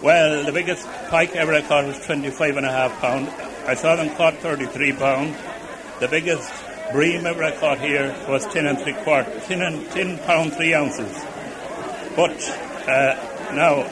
[0.00, 3.26] Well, the biggest pike ever I caught was 25 and a half pound.
[3.66, 5.34] I saw them caught 33 pound.
[5.98, 6.48] The biggest
[6.92, 10.74] bream ever I caught here was 10 and 3 quarter, 10, and, 10 pound 3
[10.74, 11.24] ounces.
[12.14, 12.38] But
[12.86, 13.82] uh, now,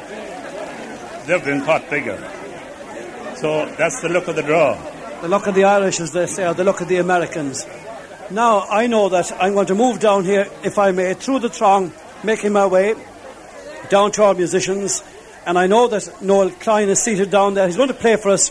[1.26, 2.16] they've been caught bigger.
[3.34, 4.80] So that's the look of the draw.
[5.20, 7.66] The luck of the Irish, as they say, or the luck of the Americans.
[8.32, 11.50] Now, I know that I'm going to move down here, if I may, through the
[11.50, 11.92] throng,
[12.24, 12.94] making my way
[13.90, 15.04] down to our musicians.
[15.44, 17.66] And I know that Noel Klein is seated down there.
[17.66, 18.50] He's going to play for us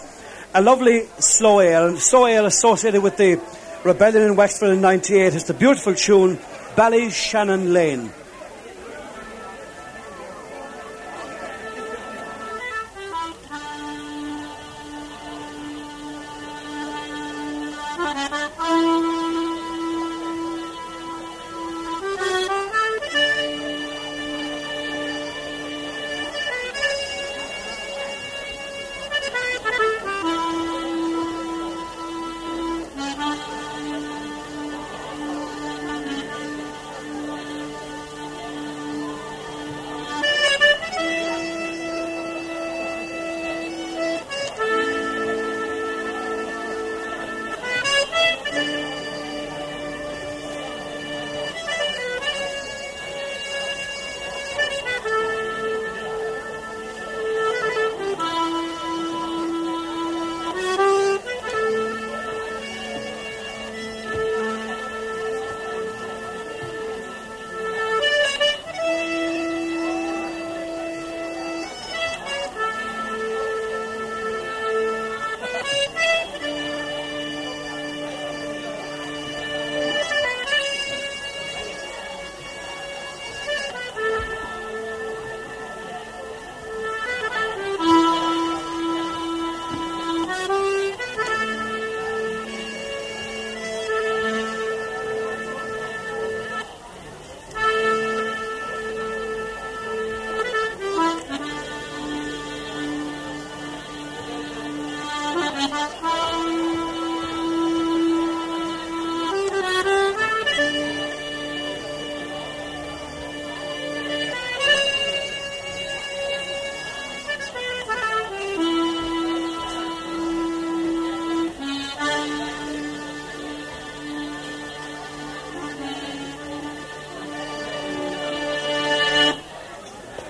[0.53, 1.87] a lovely slow air.
[1.87, 3.41] And slow air associated with the
[3.83, 6.37] rebellion in Wexford in 98 is the beautiful tune
[6.75, 8.11] Ballyshannon Lane.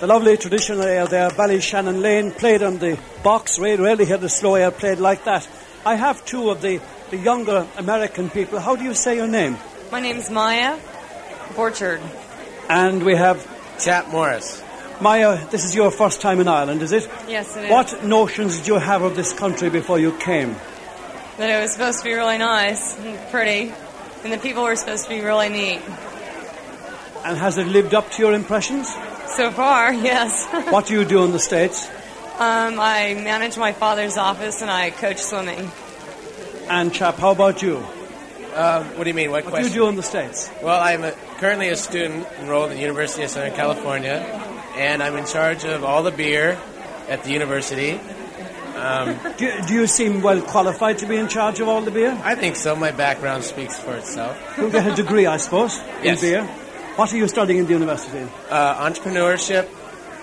[0.02, 3.60] The lovely traditional air there, Ballyshannon Lane, played on the box.
[3.60, 5.47] Ray rarely heard the slow air played like that.
[5.86, 6.82] I have two of the,
[7.12, 8.60] the younger American people.
[8.60, 9.58] How do you say your name?
[9.91, 10.80] My name's Maya
[11.49, 12.02] Borchard.
[12.68, 13.45] And we have
[13.80, 14.64] Chap Morris.
[15.02, 15.47] Maya.
[15.52, 17.08] This is your first time in Ireland, is it?
[17.28, 17.70] Yes, it is.
[17.70, 20.56] What notions did you have of this country before you came?
[21.38, 23.72] That it was supposed to be really nice and pretty,
[24.24, 25.82] and the people were supposed to be really neat.
[27.24, 28.91] And has it lived up to your impressions?
[29.36, 30.45] So far, yes.
[30.71, 31.89] what do you do in the States?
[32.39, 35.71] um, I manage my father's office and I coach swimming.
[36.69, 37.77] And chap, how about you?
[38.55, 39.32] Um, what do you mean?
[39.32, 40.49] What, What do you do in the States?
[40.61, 44.15] Well, I'm a, currently a student enrolled in the University of Southern California,
[44.75, 46.59] and I'm in charge of all the beer
[47.07, 47.99] at the university.
[48.75, 51.91] Um, Do you, do you seem well qualified to be in charge of all the
[51.91, 52.19] beer?
[52.23, 52.75] I think so.
[52.75, 54.36] My background speaks for itself.
[54.57, 56.23] You get a degree, I suppose, Yes.
[56.23, 56.55] in beer.
[56.95, 58.27] What are you studying in the university?
[58.49, 59.67] Uh, entrepreneurship,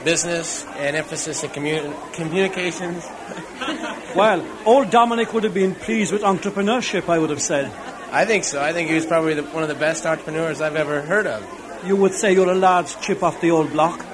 [0.04, 3.04] business, and emphasis in commu- communications.
[4.16, 7.70] Well, old Dominic would have been pleased with entrepreneurship, I would have said.
[8.10, 8.60] I think so.
[8.60, 11.44] I think he was probably the, one of the best entrepreneurs I've ever heard of.
[11.86, 14.04] You would say you're a large chip off the old block.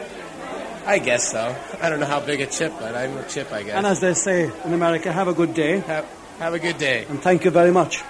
[0.84, 1.56] I guess so.
[1.80, 3.76] I don't know how big a chip, but I'm a chip, I guess.
[3.76, 5.78] And as they say in America, have a good day.
[5.78, 6.06] Have,
[6.40, 7.06] have a good day.
[7.08, 8.02] And thank you very much.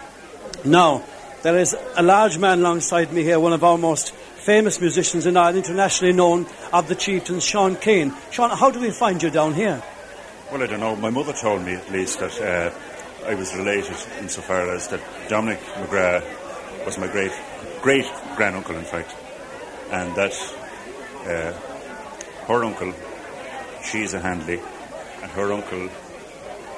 [0.64, 1.04] Now,
[1.42, 4.14] there is a large man alongside me here, one of our most
[4.44, 8.12] famous musicians in Ireland, internationally known of the Chieftains, Sean Keane.
[8.30, 9.82] Sean, how do we find you down here?
[10.52, 10.94] Well, I don't know.
[10.96, 15.60] My mother told me at least that uh, I was related insofar as that Dominic
[15.60, 16.24] McGrath
[16.84, 17.32] was my great
[17.80, 18.04] great
[18.36, 19.14] granduncle, in fact,
[19.90, 20.32] and that
[21.26, 21.52] uh,
[22.46, 22.92] her uncle,
[23.82, 24.60] she's a Handley,
[25.22, 25.88] and her uncle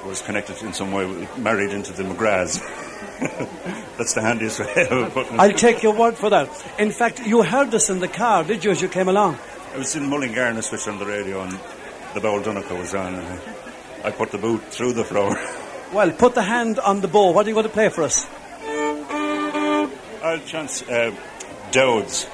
[0.05, 2.61] was connected in some way, married into the McGraths.
[3.97, 5.39] That's the handiest way of putting it.
[5.39, 6.49] I'll take your word for that.
[6.77, 9.37] In fact, you heard us in the car, did you, as you came along?
[9.73, 11.59] I was in Mullingar and I switched on the radio and
[12.13, 13.27] the Bowl Donncha was on and
[14.03, 15.39] I, I put the boot through the floor.
[15.93, 17.31] Well, put the hand on the bow.
[17.31, 18.27] What are you going to play for us?
[20.21, 21.15] I'll chance uh,
[21.71, 22.27] Dowds.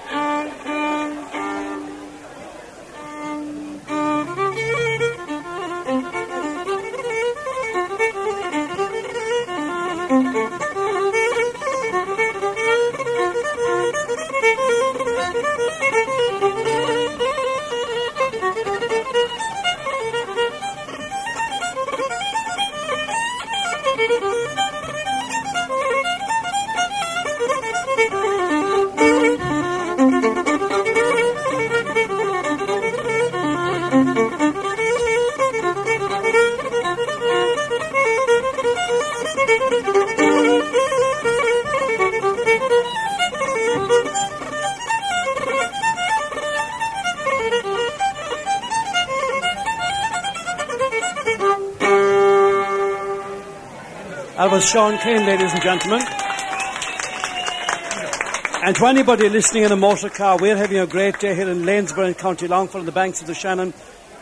[54.64, 56.02] Was Sean Keane, ladies and gentlemen.
[58.64, 61.64] And to anybody listening in a motor car, we're having a great day here in
[61.64, 63.74] Lanesborough County Longford on the banks of the Shannon.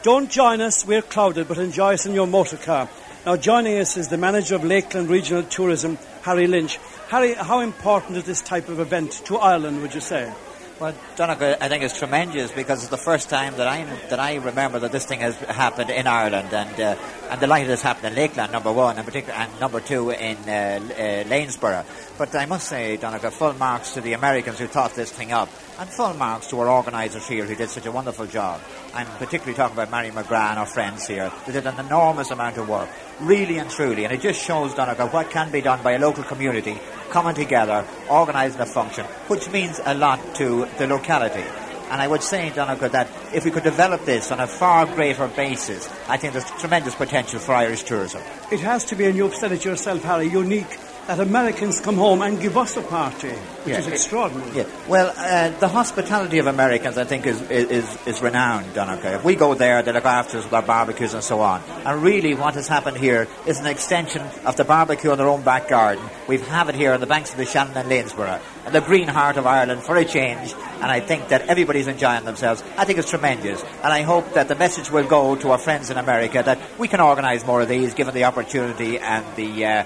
[0.01, 2.89] Don't join us, we're crowded, but enjoy us in your motor car.
[3.23, 6.79] Now, joining us is the manager of Lakeland Regional Tourism, Harry Lynch.
[7.09, 10.33] Harry, how important is this type of event to Ireland, would you say?
[10.79, 14.37] Well, Donncha, I think it's tremendous because it's the first time that I that I
[14.37, 16.95] remember that this thing has happened in Ireland, and uh,
[17.31, 20.51] I'm delighted it's happened in Lakeland, number one, and particular, and number two in uh,
[20.51, 21.85] uh, Lanesborough.
[22.17, 25.47] But I must say, Donncha, full marks to the Americans who thought this thing up,
[25.79, 28.59] and full marks to our organisers here who did such a wonderful job.
[28.93, 31.31] I'm particularly talking about Mary McGrath and our friends here.
[31.45, 32.89] They did an enormous amount of work,
[33.21, 36.25] really and truly, and it just shows Donncha what can be done by a local
[36.25, 36.77] community
[37.11, 41.45] coming together, organising a function, which means a lot to the locality.
[41.91, 45.27] And I would say, Donncha, that if we could develop this on a far greater
[45.27, 48.21] basis, I think there's tremendous potential for Irish tourism.
[48.49, 50.79] It has to be, and you've said it yourself, Harry, unique
[51.11, 53.79] that Americans come home and give us a party, which Yeah.
[53.79, 54.49] is extraordinary.
[54.55, 54.63] Yeah.
[54.87, 59.15] Well, uh, the hospitality of Americans, I think, is is, is renowned, Donncha.
[59.15, 61.61] If we go there, they look after us with our barbecues and so on.
[61.85, 65.41] And really, what has happened here is an extension of the barbecue in their own
[65.41, 66.03] back garden.
[66.29, 69.09] We have it here on the banks of the Shannon and Lanesborough, and the green
[69.09, 70.53] heart of Ireland for a change.
[70.81, 72.63] And I think that everybody's enjoying themselves.
[72.77, 75.89] I think it's tremendous, and I hope that the message will go to our friends
[75.89, 79.83] in America that we can organise more of these, given the opportunity and the uh,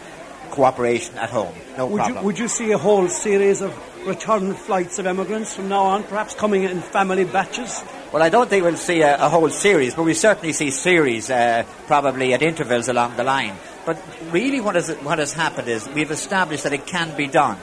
[0.52, 1.54] cooperation at home.
[1.78, 2.18] No would problem.
[2.18, 3.74] you, would you see a whole series of
[4.06, 7.84] return flights of immigrants from now on, perhaps coming in family batches?
[8.12, 11.30] Well, I don't think we'll see a, a whole series, but we certainly see series,
[11.30, 13.56] uh, probably at intervals along the line.
[13.86, 17.58] But really, what has what has happened is we've established that it can be done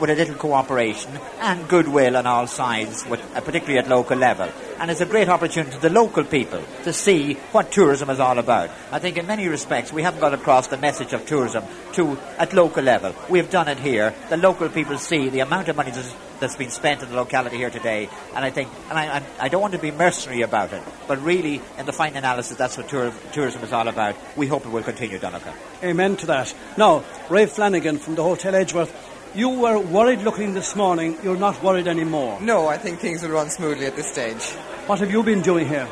[0.00, 4.48] with a little cooperation and goodwill on all sides, with, uh, particularly at local level.
[4.78, 8.38] And it's a great opportunity to the local people to see what tourism is all
[8.38, 8.70] about.
[8.92, 12.52] I think in many respects we haven't got across the message of tourism to at
[12.52, 13.14] local level.
[13.28, 14.14] We've done it here.
[14.28, 17.56] The local people see the amount of money that's, that's been spent in the locality
[17.56, 18.08] here today.
[18.34, 21.20] And I think, and I, I, I don't want to be mercenary about it, but
[21.22, 24.14] really, in the final analysis, that's what tour, tourism is all about.
[24.36, 25.52] We hope it will continue, Donncha.
[25.82, 26.54] Amen to that.
[26.76, 31.16] Now, Ray Flanagan from the Hotel Edgeworth, you were worried looking this morning.
[31.22, 32.40] You're not worried anymore.
[32.40, 34.42] No, I think things will run smoothly at this stage.
[34.86, 35.88] What have you been doing here?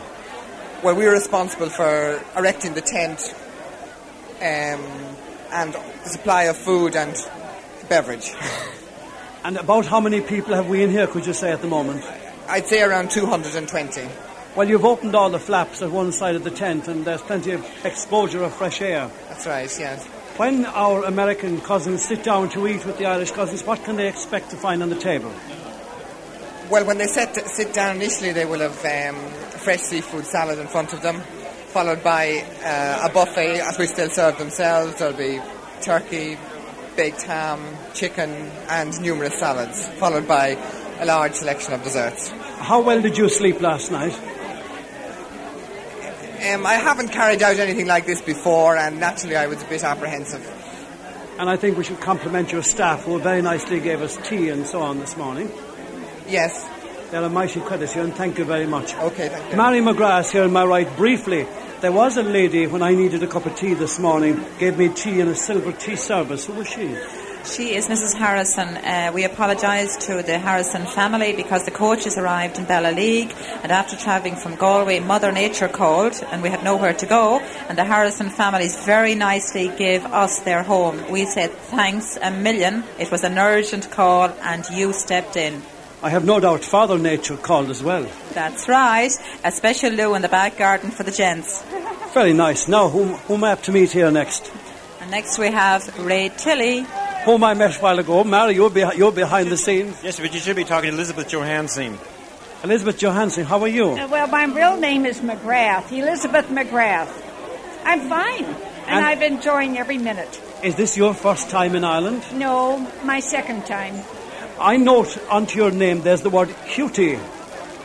[0.82, 3.34] Well, we were responsible for erecting the tent
[4.36, 4.80] um,
[5.52, 7.16] and the supply of food and
[7.88, 8.32] beverage.
[9.44, 12.02] And about how many people have we in here, could you say, at the moment?
[12.48, 14.08] I'd say around 220.
[14.56, 17.52] Well, you've opened all the flaps at one side of the tent, and there's plenty
[17.52, 19.08] of exposure of fresh air.
[19.28, 20.08] That's right, yes.
[20.36, 24.06] When our American cousins sit down to eat with the Irish cousins, what can they
[24.06, 25.32] expect to find on the table?
[26.70, 29.16] Well, when they sit, sit down initially, they will have um,
[29.60, 31.20] fresh seafood salad in front of them,
[31.68, 34.98] followed by uh, a buffet as we still serve themselves.
[34.98, 35.40] There'll be
[35.80, 36.36] turkey,
[36.96, 37.62] baked ham,
[37.94, 38.28] chicken,
[38.68, 40.58] and numerous salads, followed by
[41.00, 42.28] a large selection of desserts.
[42.58, 44.12] How well did you sleep last night?
[46.46, 49.82] Um, I haven't carried out anything like this before, and naturally I was a bit
[49.82, 50.46] apprehensive.
[51.38, 54.66] And I think we should compliment your staff who very nicely gave us tea and
[54.66, 55.50] so on this morning.
[56.28, 56.68] Yes.
[57.10, 58.94] They're a mighty credit to you, and thank you very much.
[58.94, 59.56] Okay, thank you.
[59.56, 60.96] Mary McGrath here on my right.
[60.96, 61.46] Briefly,
[61.80, 64.88] there was a lady when I needed a cup of tea this morning, gave me
[64.88, 66.46] tea in a silver tea service.
[66.46, 66.96] Who was she?
[67.46, 68.14] She is Mrs.
[68.18, 68.76] Harrison.
[68.76, 73.32] Uh, we apologise to the Harrison family because the coaches arrived in Ballyleague
[73.62, 77.38] and after travelling from Galway, Mother Nature called and we had nowhere to go
[77.68, 81.08] and the Harrison families very nicely gave us their home.
[81.08, 82.82] We said thanks a million.
[82.98, 85.62] It was an urgent call and you stepped in.
[86.02, 88.06] I have no doubt Father Nature called as well.
[88.32, 89.12] That's right.
[89.44, 91.62] A special loo in the back garden for the gents.
[92.12, 92.66] Very nice.
[92.66, 94.50] Now, whom, whom I have to meet here next?
[95.00, 96.84] And next we have Ray Tilley.
[97.26, 98.22] Whom I met a while ago.
[98.22, 100.00] Mary, you're, be, you're behind the scenes.
[100.02, 101.98] Yes, but you should be talking to Elizabeth Johansson.
[102.62, 103.90] Elizabeth Johansson, how are you?
[103.90, 107.10] Uh, well, my real name is McGrath, Elizabeth McGrath.
[107.84, 108.56] I'm fine, and,
[108.86, 110.40] And- I've been enjoying every minute.
[110.62, 112.22] Is this your first time in Ireland?
[112.32, 114.04] No, my second time.
[114.60, 117.16] I note onto your name there's the word cutie.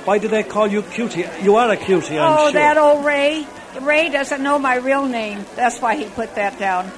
[0.06, 1.26] Why do they call you cutie?
[1.42, 2.52] You are a cutie, I'm oh, sure.
[2.54, 3.46] that old Ray.
[3.82, 5.46] Ray doesn't know my real name.
[5.56, 6.92] That's why he put that down.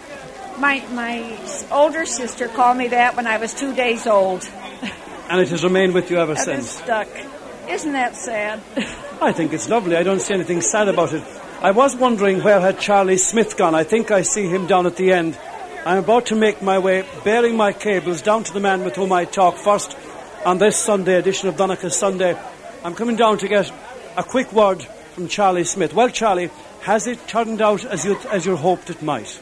[0.57, 1.37] My my
[1.71, 4.47] older sister called me that when I was two days old.
[5.29, 6.69] And it has remained with you ever since.
[6.69, 7.07] stuck.
[7.67, 8.61] Isn't that sad?
[9.21, 9.95] I think it's lovely.
[9.95, 11.23] I don't see anything sad about it.
[11.61, 13.73] I was wondering where had Charlie Smith gone.
[13.73, 15.37] I think I see him down at the end.
[15.85, 19.13] I'm about to make my way, bearing my cables, down to the man with whom
[19.13, 19.97] I talk first
[20.45, 22.37] on this Sunday edition of Donncha Sunday.
[22.83, 23.71] I'm coming down to get
[24.17, 24.83] a quick word
[25.13, 25.93] from Charlie Smith.
[25.93, 26.51] Well, Charlie,
[26.81, 29.39] has it turned out as you as you hoped it might?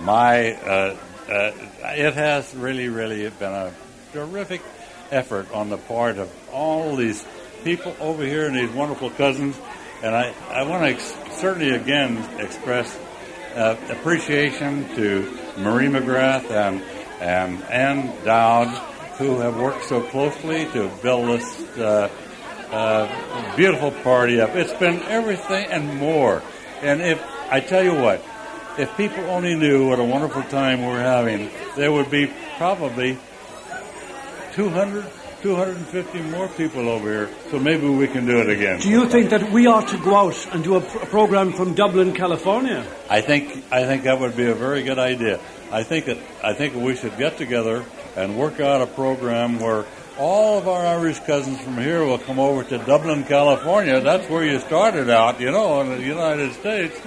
[0.00, 0.96] My, uh,
[1.28, 3.72] uh, it has really, really been a
[4.12, 4.62] terrific
[5.10, 7.24] effort on the part of all these
[7.64, 9.58] people over here and these wonderful cousins.
[10.02, 12.96] And I, I want to ex- certainly again express
[13.54, 16.82] uh, appreciation to Marie McGrath and,
[17.20, 18.68] and Ann Dowd,
[19.18, 22.08] who have worked so closely to build this uh,
[22.70, 24.50] uh, beautiful party up.
[24.54, 26.42] It's been everything and more.
[26.82, 27.20] And if
[27.50, 28.22] I tell you what,
[28.78, 33.18] if people only knew what a wonderful time we're having, there would be probably
[34.52, 35.04] 200,
[35.42, 37.30] 250 more people over here.
[37.50, 38.80] So maybe we can do it again.
[38.80, 41.52] Do you think that we ought to go out and do a, pr- a program
[41.52, 42.86] from Dublin, California?
[43.08, 45.40] I think I think that would be a very good idea.
[45.70, 47.84] I think that I think we should get together
[48.16, 49.84] and work out a program where
[50.18, 54.00] all of our Irish cousins from here will come over to Dublin, California.
[54.00, 56.98] That's where you started out, you know, in the United States.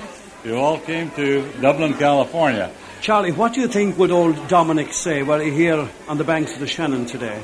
[0.44, 2.72] You all came to Dublin, California.
[3.02, 6.54] Charlie, what do you think would old Dominic say were he here on the banks
[6.54, 7.40] of the Shannon today?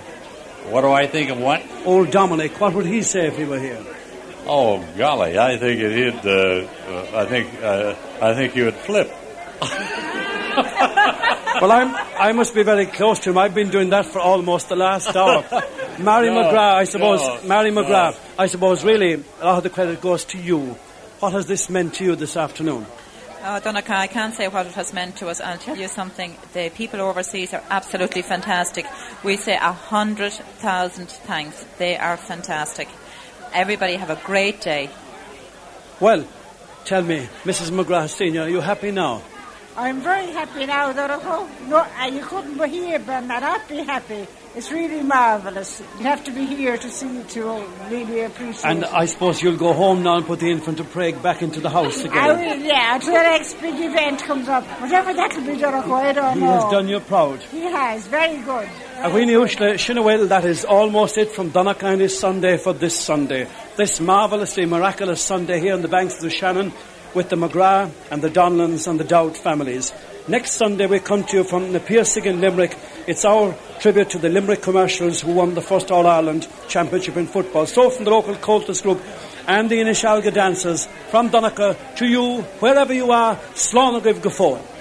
[0.69, 1.63] What do I think of what?
[1.85, 3.83] Old Dominic, what would he say if he were here?
[4.47, 6.25] Oh golly, I think it, he'd.
[6.25, 7.53] Uh, uh, I think.
[7.61, 9.07] Uh, I think he would flip.
[11.61, 13.37] well, I'm, I must be very close to him.
[13.37, 15.43] I've been doing that for almost the last hour.
[15.99, 17.83] Mary No, McGrath, I suppose, no, Mary no.
[17.83, 20.77] McGrath, I suppose really a lot of the credit goes to you.
[21.19, 22.85] What has this meant to you this afternoon?
[23.41, 25.41] Oh, Donncha, I can't say what it has meant to us.
[25.41, 26.37] I'll tell you something.
[26.53, 28.85] The people overseas are absolutely fantastic.
[29.23, 31.65] We say a hundred thousand thanks.
[31.79, 32.87] They are fantastic.
[33.51, 34.91] Everybody have a great day.
[35.99, 36.23] Well,
[36.85, 37.71] tell me, Mrs.
[37.71, 39.23] McGrath Senior, are you happy now?
[39.75, 41.67] I'm very happy now, Dorothy.
[41.67, 44.27] No, uh, you couldn't be here, but not be happy.
[44.57, 45.83] It's really marvellous.
[45.99, 48.91] You have to be here to see it to really appreciate And it.
[48.91, 51.69] I suppose you'll go home now and put the infant of Prague back into the
[51.69, 52.59] house I again.
[52.61, 54.63] will, yeah, until the next big event comes up.
[54.81, 56.53] Whatever that'll be, Dorothy, I don't He know.
[56.53, 57.39] has done you proud.
[57.43, 58.67] He has, very good.
[59.03, 63.47] A Winnie Ushla Shinawel, that is almost it from Donnachine this Sunday for this Sunday.
[63.75, 66.73] This marvellously miraculous Sunday here on the banks of the Shannon
[67.13, 69.93] with the McGrath and the Donlans and the Dowd families.
[70.29, 72.77] Next Sunday we come to you from the Piercing in Limerick.
[73.07, 77.27] It's our tribute to the Limerick commercials who won the first All Ireland Championship in
[77.27, 77.65] football.
[77.65, 79.01] So from the local Comhaltas group
[79.47, 84.76] and the Inishalga dancers from Donegal to you, wherever you are, Slánagriv Gafon.